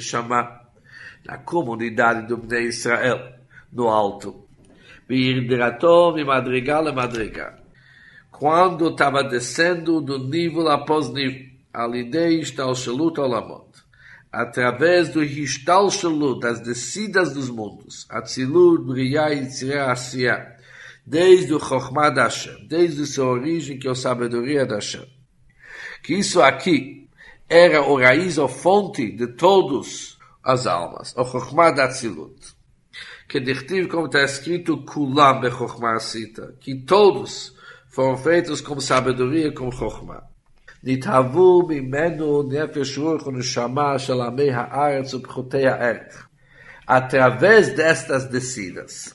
[1.26, 3.34] na comunidade do Bnei Israel,
[3.72, 4.47] no alto.
[8.32, 13.70] Quando estava descendo do nível após nível, alidei estalshalut olamot,
[14.32, 19.95] através do histalshalut, das descidas dos mundos, atzilut, briá e tzirá,
[21.06, 25.06] desde o Chokhmah da Hashem, desde a sua origem, que é a sabedoria da Hashem.
[26.02, 27.08] Que isso aqui
[27.48, 32.54] era o raiz, a fonte de todas as almas, o Chokhmah da Tzilut.
[33.28, 37.54] Que dichtiv, como está escrito, Kulam be Chokhmah Sita, que todos
[37.88, 40.30] foram feitos com sabedoria, com Chokhmah.
[40.84, 46.26] נתהוו ממנו נפש רוח ונשמה של עמי הארץ ובחוטי הערך.
[46.88, 49.13] Através destas descidas,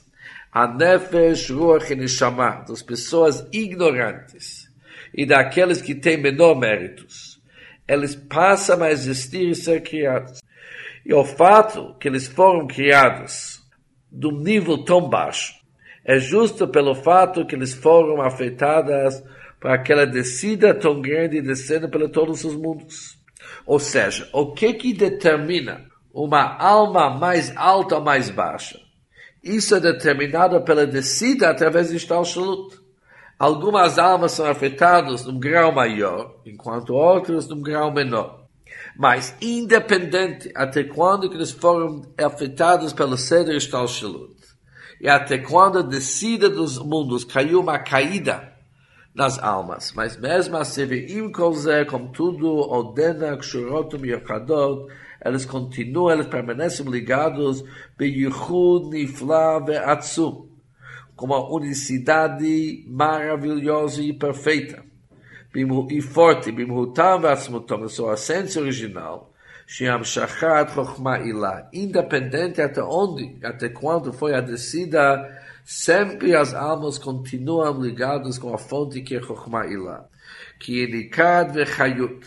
[0.53, 4.69] a nefesh, ruach e neshama, das pessoas ignorantes
[5.15, 7.41] e daqueles que têm menor méritos.
[7.87, 10.41] Eles passam a existir e ser criados.
[11.05, 13.61] E o fato que eles foram criados
[14.11, 15.55] de um nível tão baixo
[16.05, 19.23] é justo pelo fato que eles foram afetados
[19.61, 23.19] por aquela descida tão grande descendo por todos os mundos.
[23.67, 28.79] Ou seja, o que que determina uma alma mais alta ou mais baixa?
[29.43, 32.79] Isso é determinado pela descida através de Stalshalut.
[33.39, 38.45] Algumas almas são afetadas num grau maior, enquanto outras num grau menor.
[38.97, 44.37] Mas, independente até quando que eles foram afetados pelo Seder Stalshalut,
[45.01, 48.60] e até quando a descida dos mundos caiu uma caída
[49.15, 49.93] nas almas.
[49.95, 50.83] Mas mesmo assim,
[51.89, 54.93] como tudo ordena, Kshurotum Yochadot,
[55.25, 57.63] eles continuam, eles permanecem ligados
[61.15, 64.83] com uma unicidade maravilhosa e perfeita.
[65.55, 67.23] E forte, Bimhutam
[67.89, 69.33] sua essência original,
[69.67, 75.40] Shiam Shachat Chokhmah Ilah, independente até onde, até quando foi a descida,
[75.71, 80.09] sempre as almas continuam ligadas com a fonte que é Chokhmah Ilah,
[80.59, 82.27] que é Nikad Vechayut,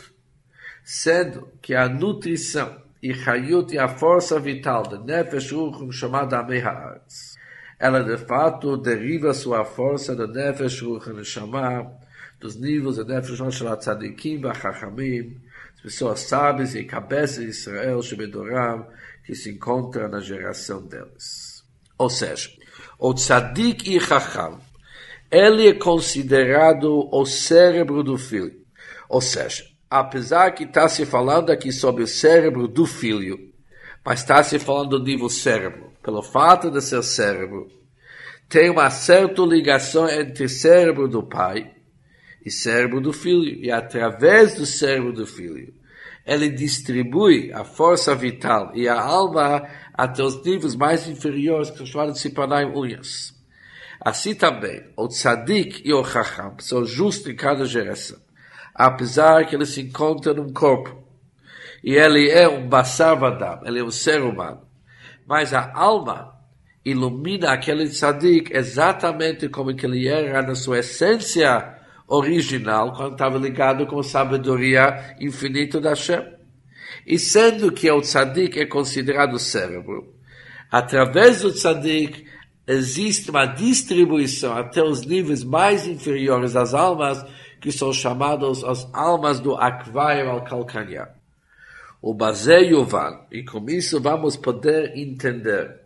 [0.82, 6.62] sendo que a nutrição e Hayut e a força vital de Nefesh Ruchum chamada Amei
[6.62, 7.36] Haaretz.
[7.78, 11.92] Ela de fato deriva sua força de Nefesh Ruchum Neshama,
[12.40, 15.38] dos níveis de Nefesh Ruchum Tzadikim Bachachamim,
[15.76, 18.88] as pessoas sábias e cabeças de Israel, Shebedoram,
[19.26, 21.62] que se encontram na geração deles.
[21.98, 22.50] Ou seja,
[23.04, 24.62] o Tzadik e Chacham,
[25.30, 28.54] ele é considerado o cérebro do filho.
[29.10, 33.38] Ou seja, apesar que está se falando aqui sobre o cérebro do filho,
[34.06, 37.68] mas está se falando do nível cérebro, pelo fato de ser cérebro,
[38.48, 41.74] tem uma certa ligação entre cérebro do pai
[42.46, 45.74] e cérebro do filho, e através do cérebro do filho,
[46.26, 52.22] ele distribui a força vital e a alma até os níveis mais inferiores que chamados
[52.22, 53.34] de tornarem unhas.
[54.02, 58.24] Assim também, o tzadik e o chacham são justos em cada geração
[58.74, 61.04] apesar que ele se encontra num corpo.
[61.84, 64.62] E ele é um Basar Vadam, ele é um ser humano.
[65.28, 66.34] Mas a alma
[66.84, 71.78] ilumina aquele tzadik exatamente como ele era na sua essência
[72.08, 76.33] original, quando estava ligado com a sabedoria infinita da Hashem.
[77.06, 80.14] E sendo que o tzadik é considerado cérebro,
[80.72, 82.26] através do tzadik
[82.66, 87.24] existe uma distribuição até os níveis mais inferiores das almas,
[87.60, 91.14] que são chamados as almas do Akvaim al calcanhar.
[92.02, 95.84] O Bazé Yovan, e com isso vamos poder entender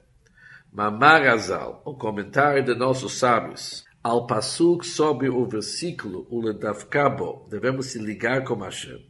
[0.72, 7.88] Mamar Azal, o comentário de nossos sábios, ao Passuk sobre o versículo, o Ledavkabo, devemos
[7.88, 9.04] se ligar com Hashem.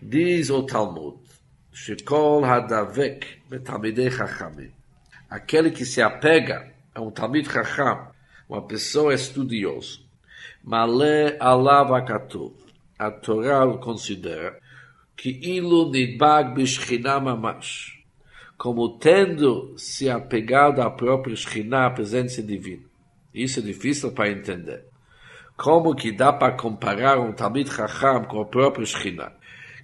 [0.00, 1.18] Diz o Talmud,
[1.76, 4.70] Shekol Hadavek Betamidei Chachamim.
[5.28, 8.08] Aquele que se apega a um Talmid Chacham,
[8.48, 9.98] uma pessoa estudiosa,
[10.64, 12.54] Malé alav akatuv.
[12.98, 14.58] A Torá considera
[15.14, 18.02] que ilu nidbag bishchina mamash,
[18.56, 22.86] como tendo se apegado à própria Shekhinah, a presença divina.
[23.34, 24.86] Isso é difícil para entender.
[25.58, 29.32] Como que dá para comparar um Talmid Chacham com a própria Shekhinah?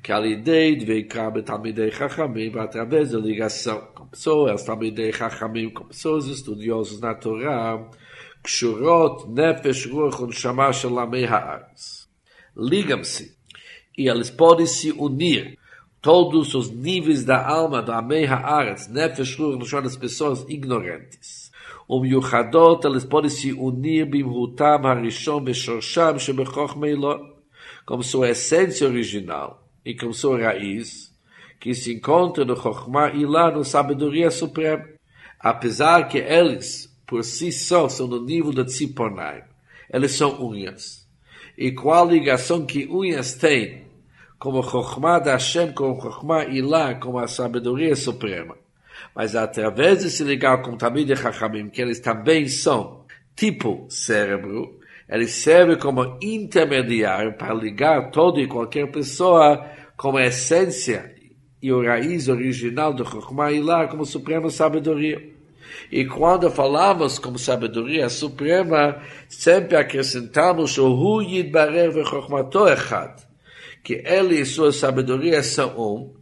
[0.01, 5.85] que a ideia de veikar betamidei chachamim através da ligação com pessoas, tamidei chachamim, com
[5.85, 7.89] pessoas estudiosos na Torá,
[8.41, 12.07] קשורות נפש, רוח ונשמה של עמי הארץ.
[12.57, 13.35] Ligam-se
[13.97, 15.57] e eles podem se unir
[16.01, 21.51] todos os níveis da alma da Amei Haaretz, Nefesh Ruach, no das pessoas ignorantes.
[21.89, 27.21] Um Yuchadot, eles podem se unir bimhutam harishon beshorsham shebechoch meilot,
[27.85, 31.12] como sua essência original e sua raiz,
[31.58, 34.84] que se encontra no Chokhmah Ilah, no sabedoria suprema.
[35.38, 39.44] Apesar que eles, por si só, são no nível da Tziponai,
[39.92, 41.06] eles são unhas.
[41.56, 43.82] E qual ligação que unhas têm
[44.42, 48.56] como Chokhmah da Hashem, como Chokhmah Ilah, como a sabedoria suprema.
[49.14, 53.04] Mas através de se ligar com Tamid e Chachamim, que eles também são
[53.36, 54.80] tipo cérebro,
[55.12, 59.64] eles servem como intermediário para ligar todo e qualquer pessoa
[59.96, 61.14] como a essência
[61.62, 65.22] e o raiz original do Chokhmah Ilah, como suprema sabedoria.
[65.90, 73.32] E quando falamos como sabedoria suprema, sempre acrescentamos o Hu Yidbarer V'Chokhmato Echad
[73.82, 76.14] que ele e sua sabedoria são um,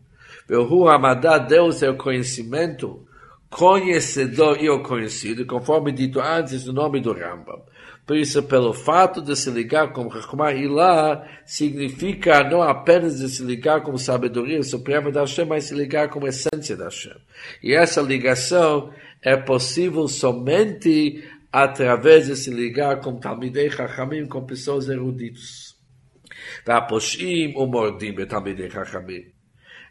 [0.49, 3.07] Vehu Hamadá, Deus é o conhecimento,
[3.51, 7.63] conhecedor e o conhecido, conforme dito antes no nome do Rambam.
[8.10, 13.44] Por isso, pelo fato de se ligar com Rahmah Ilah, significa não apenas de se
[13.44, 17.18] ligar com sabedoria suprema da Hashem, mas se ligar com a essência da Hashem.
[17.64, 18.92] E essa ligação
[19.22, 25.76] é possível somente através de se ligar com Talmidei Chachamim, com pessoas eruditos.
[26.68, 29.36] והפושעים ומורדים בתלמידי חכמים.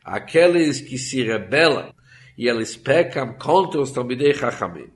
[0.06, 1.90] Aqueles que se rebelam
[2.36, 4.90] e eles pecam contra os talmidei chachamim,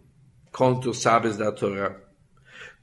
[0.52, 1.96] contra os sábios da Torá.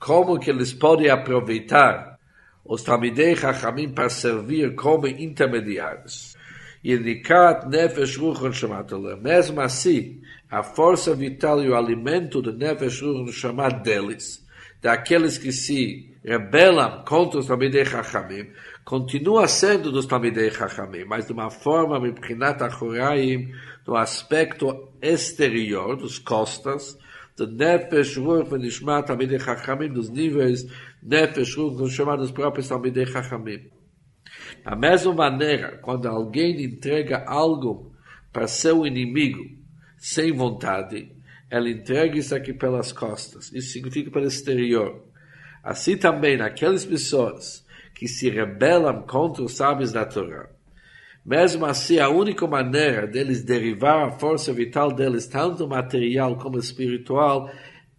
[0.01, 2.19] Como que eles podem aproveitar
[2.65, 6.35] os talmidei chachamim para servir como intermediários?
[6.83, 8.91] E indicar nefesh ruch neshamat
[9.21, 14.43] Mesmo assim, a força vital e o alimento do nefesh ruch neshamat deles,
[14.81, 18.49] daqueles que se rebelam contra os talmidei chachamim,
[18.91, 23.53] continua sendo dos Talmidei Chachamim, mas de uma forma, Mibchinat Achoraim,
[23.85, 26.99] do aspecto exterior, dos costas,
[27.41, 30.67] do Nefesh Ruach Venishmat Talmidei Chachamim, dos níveis
[31.03, 33.71] Nefesh Ruach Venishmat dos próprios Talmidei Chachamim.
[34.65, 37.93] Da mesma maneira, quando alguém entrega algo
[38.33, 39.43] para seu inimigo,
[39.97, 41.11] sem vontade,
[41.51, 43.51] ele entrega isso aqui pelas costas.
[43.53, 45.05] Isso significa pelo exterior.
[45.63, 50.49] Assim também, naquelas pessoas que se rebelam contra os sábios da Torá.
[51.25, 57.51] Mesmo assim, a única maneira deles derivar a força vital deles, tanto material como espiritual,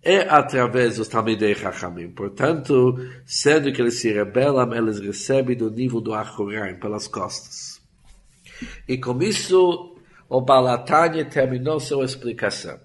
[0.04, 2.10] é através dos Talmidei Chachamim.
[2.10, 7.80] Portanto, sendo que eles se rebelam, eles recebem do nível do Achoraim, pelas costas.
[8.88, 9.96] E com isso,
[10.28, 12.80] o Balatanya terminou sua explicação.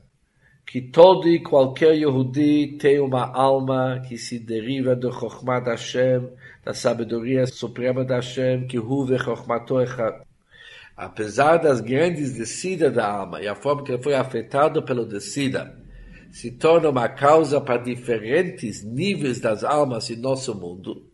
[0.66, 6.28] Que todo e qualquer Yehudi tem uma alma que se deriva do Chokhmah Hashem,
[6.64, 10.26] da sabedoria suprema da Hashem, que Huve Chochmato Echad.
[10.97, 15.78] Apesar das grandes descidas da alma e a forma que ele foi afetado pela descida,
[16.32, 21.07] se torna uma causa para diferentes níveis das almas em nosso mundo,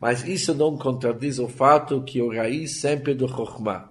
[0.00, 3.90] mas isso não contradiz o fato que o raiz sempre é do Chokhmah.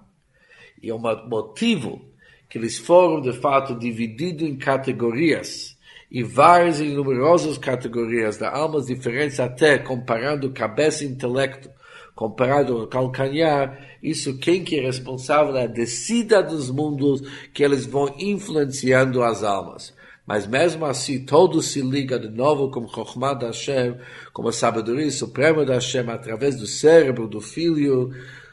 [0.82, 2.02] E o motivo
[2.50, 5.78] que eles foram, de fato, divididos em categorias,
[6.10, 11.70] e várias e numerosas categorias de almas diferentes, até comparando cabeça e intelecto,
[12.18, 17.22] comparado ao calcanhar, isso quem que é responsável é a descida dos mundos
[17.54, 19.94] que eles vão influenciando as almas.
[20.26, 23.96] Mas mesmo assim, todo se liga de novo com Chokhmah da Hashem,
[24.34, 28.10] com a sabedoria suprema da Hashem, através do cérebro do filho,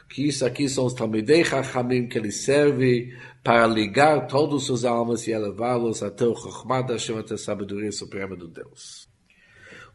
[0.07, 5.25] que isso aqui são os Talmidei Chachamim que ele serve para ligar todos os almas
[5.25, 9.04] e elevá-los até o Chokhmah da Hashem, até a sabedoria suprema do Deus.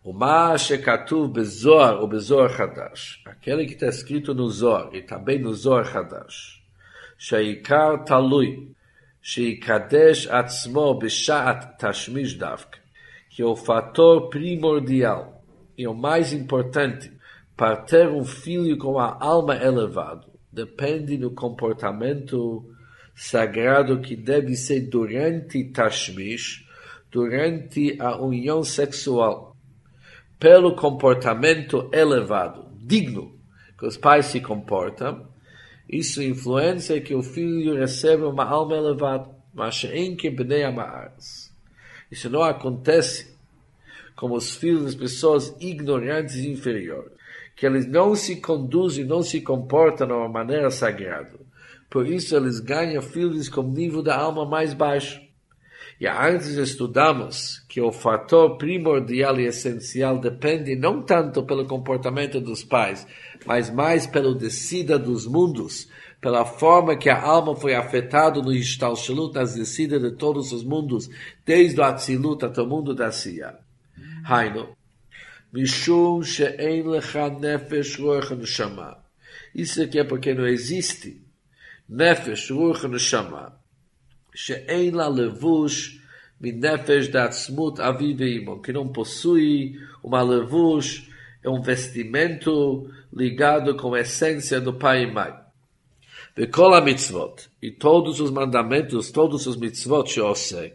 [0.03, 5.53] O Mashekatuv Bezor, o Bezor Hadash, aquele que está escrito no Zor, e também no
[5.53, 6.63] Zor Hadash,
[7.19, 8.73] Sheikar Talui,
[9.21, 12.79] Sheikadesh Atzmo Bishat Tashmish Davk,
[13.29, 15.45] que é o fator primordial
[15.77, 17.13] e o mais importante
[17.55, 22.65] para ter um filho com a alma elevada depende do comportamento
[23.15, 26.67] sagrado que deve ser durante Tashmish,
[27.11, 29.50] durante a união sexual,
[30.41, 33.39] pelo comportamento elevado, digno,
[33.79, 35.29] que os pais se comportam,
[35.89, 40.35] isso influencia que o filho receba uma alma elevada, mas em que
[42.11, 43.37] Isso não acontece
[44.17, 47.21] como os filhos das pessoas ignorantes e inferiores
[47.61, 51.39] que eles não se conduzem, não se comportam de uma maneira sagrada.
[51.91, 55.21] Por isso eles ganham filhos com nível da alma mais baixo.
[56.01, 62.65] E antes estudamos que o fator primordial e essencial depende não tanto pelo comportamento dos
[62.65, 63.07] pais,
[63.45, 69.35] mas mais pelo descida dos mundos, pela forma que a alma foi afetada no Ishtalshalut,
[69.35, 71.11] nas descidas de todos os mundos,
[71.45, 73.59] desde o Atzilut até o mundo da Sia.
[74.25, 74.75] Haino,
[75.53, 78.97] Mishum she'en lecha nefesh ruach neshama.
[79.55, 81.21] Isso aqui é porque não existe
[81.87, 83.60] nefesh ruach neshama.
[84.43, 85.99] She'en la levush
[86.41, 88.63] min nefesh datzmut avi ve'imo.
[88.63, 91.11] Que não possui uma levush,
[91.45, 95.35] é um vestimento ligado com a essência do pai e mãe.
[96.35, 97.51] Vekol a mitzvot.
[97.61, 100.75] E todos os mandamentos, todos os mitzvot que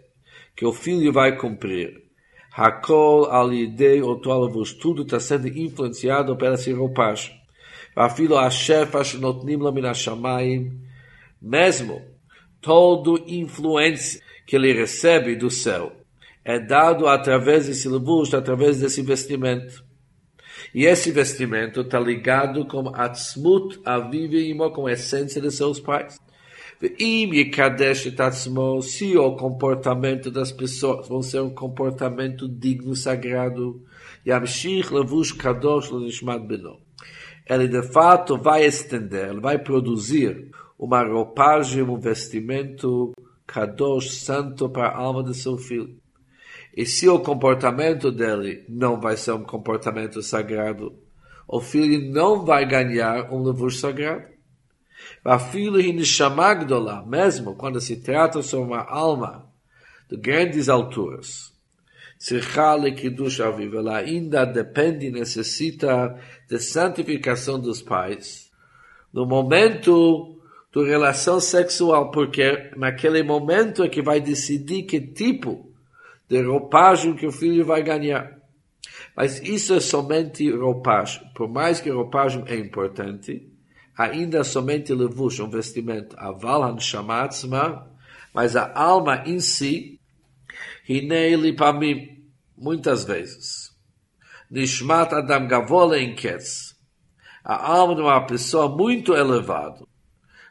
[0.56, 2.04] que o filho vai cumprir.
[2.56, 7.36] Hakol alidei otolavus, tudo está sendo influenciado pela essa roupagem.
[7.96, 10.82] Afilo Ashef Ashnotnim Lamin Hashamayim,
[11.42, 12.15] mesmo
[12.66, 15.92] todo influência que ele recebe do céu
[16.44, 19.86] é dado através desse levush, através desse vestimento.
[20.74, 26.20] E esse vestimento está ligado com Atzmut Avivi com a essência de seus pais.
[28.82, 33.84] Se o comportamento das pessoas vão ser um comportamento digno, sagrado,
[36.48, 36.80] beno.
[37.48, 43.14] Ele de fato vai estender, vai produzir uma roupagem, um vestimento
[43.48, 45.98] kadosh, santo para a alma de seu filho.
[46.76, 50.94] E se o comportamento dele não vai ser um comportamento sagrado,
[51.48, 54.36] o filho não vai ganhar um levush sagrado.
[55.24, 56.54] Vafilo Hinishama
[57.06, 59.50] mesmo quando se trata sobre uma alma
[60.10, 61.54] de grandes alturas.
[62.18, 66.20] Tzirchale Kiddush Aviv, ela ainda depende e necessita
[66.50, 68.50] de santificação dos pais.
[69.14, 70.35] No momento
[70.76, 75.74] da relação sexual, porque naquele momento é que vai decidir que tipo
[76.28, 78.38] de roupagem que o filho vai ganhar.
[79.16, 81.22] Mas isso é somente roupagem.
[81.34, 83.50] Por mais que roupagem é importante,
[83.98, 87.90] ainda somente levush, um vestimento, aval hanshama atzma,
[88.34, 89.98] mas a alma em si,
[90.90, 92.22] hinei lipamim,
[92.58, 93.74] muitas vezes.
[94.52, 96.76] Nishmat adam gavola em ketz,
[97.44, 99.86] a alma de uma pessoa muito elevada,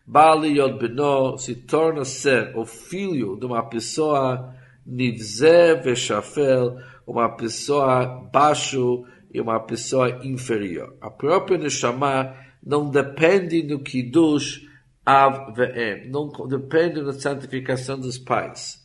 [0.07, 6.77] Bali Yod Beno se torna ser o filho de uma pessoa nivze veshafel,
[7.07, 10.95] uma pessoa baixo e uma pessoa inferior.
[11.01, 14.67] A própria Neshama não depende do Kiddush
[15.07, 18.83] Av Ve'em, não depende da santificação dos pais.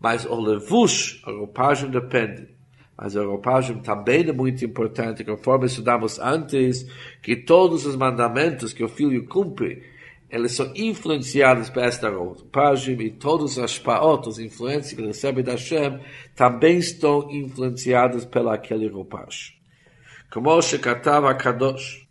[0.00, 2.48] Mas o Levush, a roupagem depende.
[2.96, 6.86] Mas a roupagem também é muito importante, conforme estudamos antes,
[7.22, 9.82] que todos os mandamentos que o filho cumpre,
[10.30, 15.52] eles são influenciados por esta roupagem e todos as paot, as influências que recebe da
[15.52, 16.00] Hashem,
[16.34, 19.54] também estão influenciados pela aquele roupagem.
[20.30, 22.06] Como se catava Kadosh,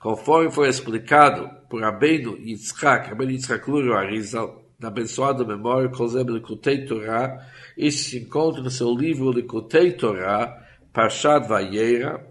[0.00, 6.84] conforme foi explicado por Rabbeinu Yitzhak, Rabbeinu Yitzhak Luro Arizal, da abençoada memória, Kozeb Likutei
[6.84, 12.26] Torah, isso se encontra no seu livro Likutei Torah, Parshat Vayera,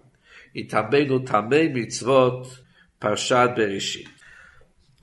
[0.54, 2.48] e também no Tamei Mitzvot,
[3.00, 4.15] Parshat Bereshit.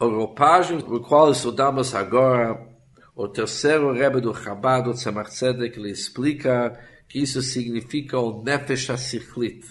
[0.09, 2.61] Roupagem o qual estudamos agora,
[3.15, 6.79] o terceiro Rebbe do Chabad, o Tzemach Tzedek, ele explica
[7.09, 9.67] que isso significa o Nefesh HaSichlit,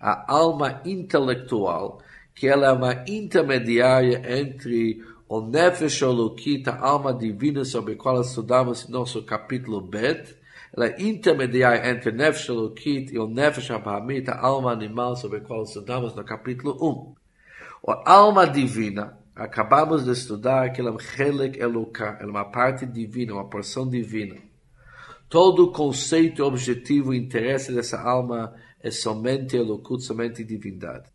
[0.00, 2.00] a alma intelectual,
[2.34, 8.20] que ela é uma intermediária entre o Nefesh Olukit, a alma divina sobre a qual
[8.20, 10.36] estudamos em nosso capítulo Bet,
[10.76, 15.38] ela é intermediária entre o Nefesh Olukit e o Nefesh Abahamit, a alma animal sobre
[15.38, 16.76] a qual estudamos no capítulo
[17.84, 17.92] 1.
[18.04, 21.74] A alma divina, acabamos de estudar que ela é um Helek ela
[22.20, 24.36] é uma parte divina, uma porção divina.
[25.28, 31.10] Todo o conceito, objetivo e interesse dessa alma é somente Elokut, somente divindade.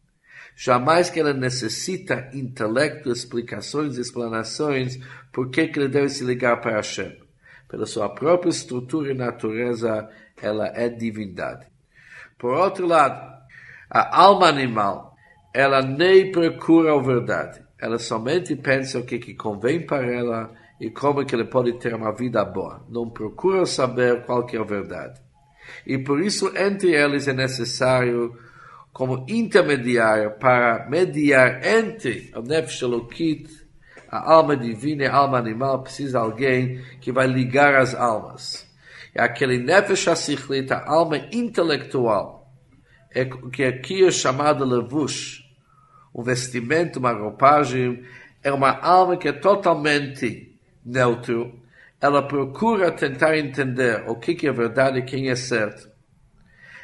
[0.55, 4.99] Jamais que ela necessita intelecto, explicações, explanações,
[5.31, 7.17] por que ele deve se ligar para Hashem.
[7.67, 10.09] Pela sua própria estrutura e natureza,
[10.41, 11.65] ela é divindade.
[12.37, 13.31] Por outro lado,
[13.89, 15.15] a alma animal,
[15.53, 17.61] ela nem procura a verdade.
[17.81, 21.95] Ela somente pensa o que, que convém para ela e como que ele pode ter
[21.95, 22.85] uma vida boa.
[22.87, 25.19] Não procura saber qual que é a verdade.
[25.85, 28.37] E por isso, entre eles é necessário
[28.93, 33.49] como intermediário para mediar entre o Nefesh Elokit,
[34.09, 38.67] a alma divina e a alma animal, precisa alguém que vai ligar as almas.
[39.15, 42.51] E aquele Nefesh HaSichlit, a alma intelectual,
[43.09, 45.43] é que aqui é chamado levush,
[46.13, 48.03] um vestimento, uma roupagem,
[48.43, 51.59] é uma alma que é totalmente neutro.
[51.99, 55.89] Ela procura tentar entender o que é verdade e quem é certo.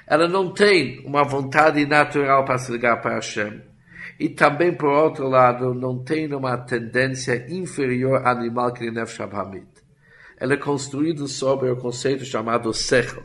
[0.06, 3.62] Ela não tem uma vontade natural para se ligar para Hashem.
[4.20, 9.68] E também, por outro lado, não tem uma tendência inferior animal que Nefesh Hamid.
[10.40, 13.24] Ela é construída sobre o conceito chamado Sechel,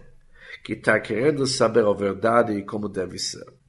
[0.65, 3.62] que está querendo saber a verdade e como deve ser.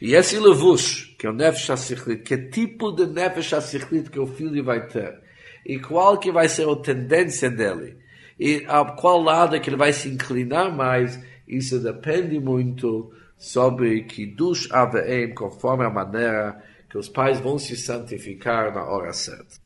[0.00, 4.26] E esse levush, que é o Nefesh HaSichlit, que tipo de Nefesh HaSichlit que o
[4.26, 5.20] filho vai ter,
[5.64, 7.96] e qual que vai ser a tendência dele,
[8.38, 14.68] e a qual lado que ele vai se inclinar mais, isso depende muito sobre Kiddush
[14.70, 19.56] Aveim, conforme a maneira que os pais vão se santificar na hora certa.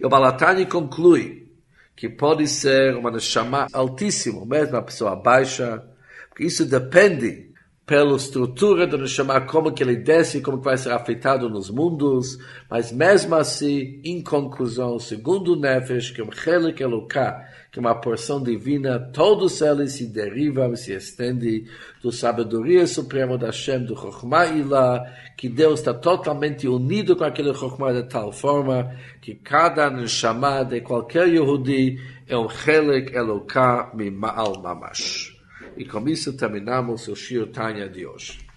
[0.00, 1.48] E o Balatani conclui
[1.94, 5.84] que pode ser uma neshama altíssima, mesmo uma pessoa baixa,
[6.28, 7.47] porque isso depende
[7.88, 12.38] pela estrutura do Neshama, como que ele desce, como que vai ser afetado nos mundos,
[12.70, 17.80] mas mesmo assim, em conclusão, segundo o Nefesh, que é um Chelik Eloká, que é
[17.80, 21.64] uma porção divina, todos eles se derivam, se estendem
[22.02, 25.02] do sabedoria suprema da Hashem, do Chokhmah Ilah,
[25.34, 30.82] que Deus está totalmente unido com aquele Chokhmah de tal forma que cada Neshama de
[30.82, 35.37] qualquer Yehudi é um Chelik Eloká Mima'al Mamash.
[35.78, 38.47] E com isso terminamos o Shir Tanya de hoje.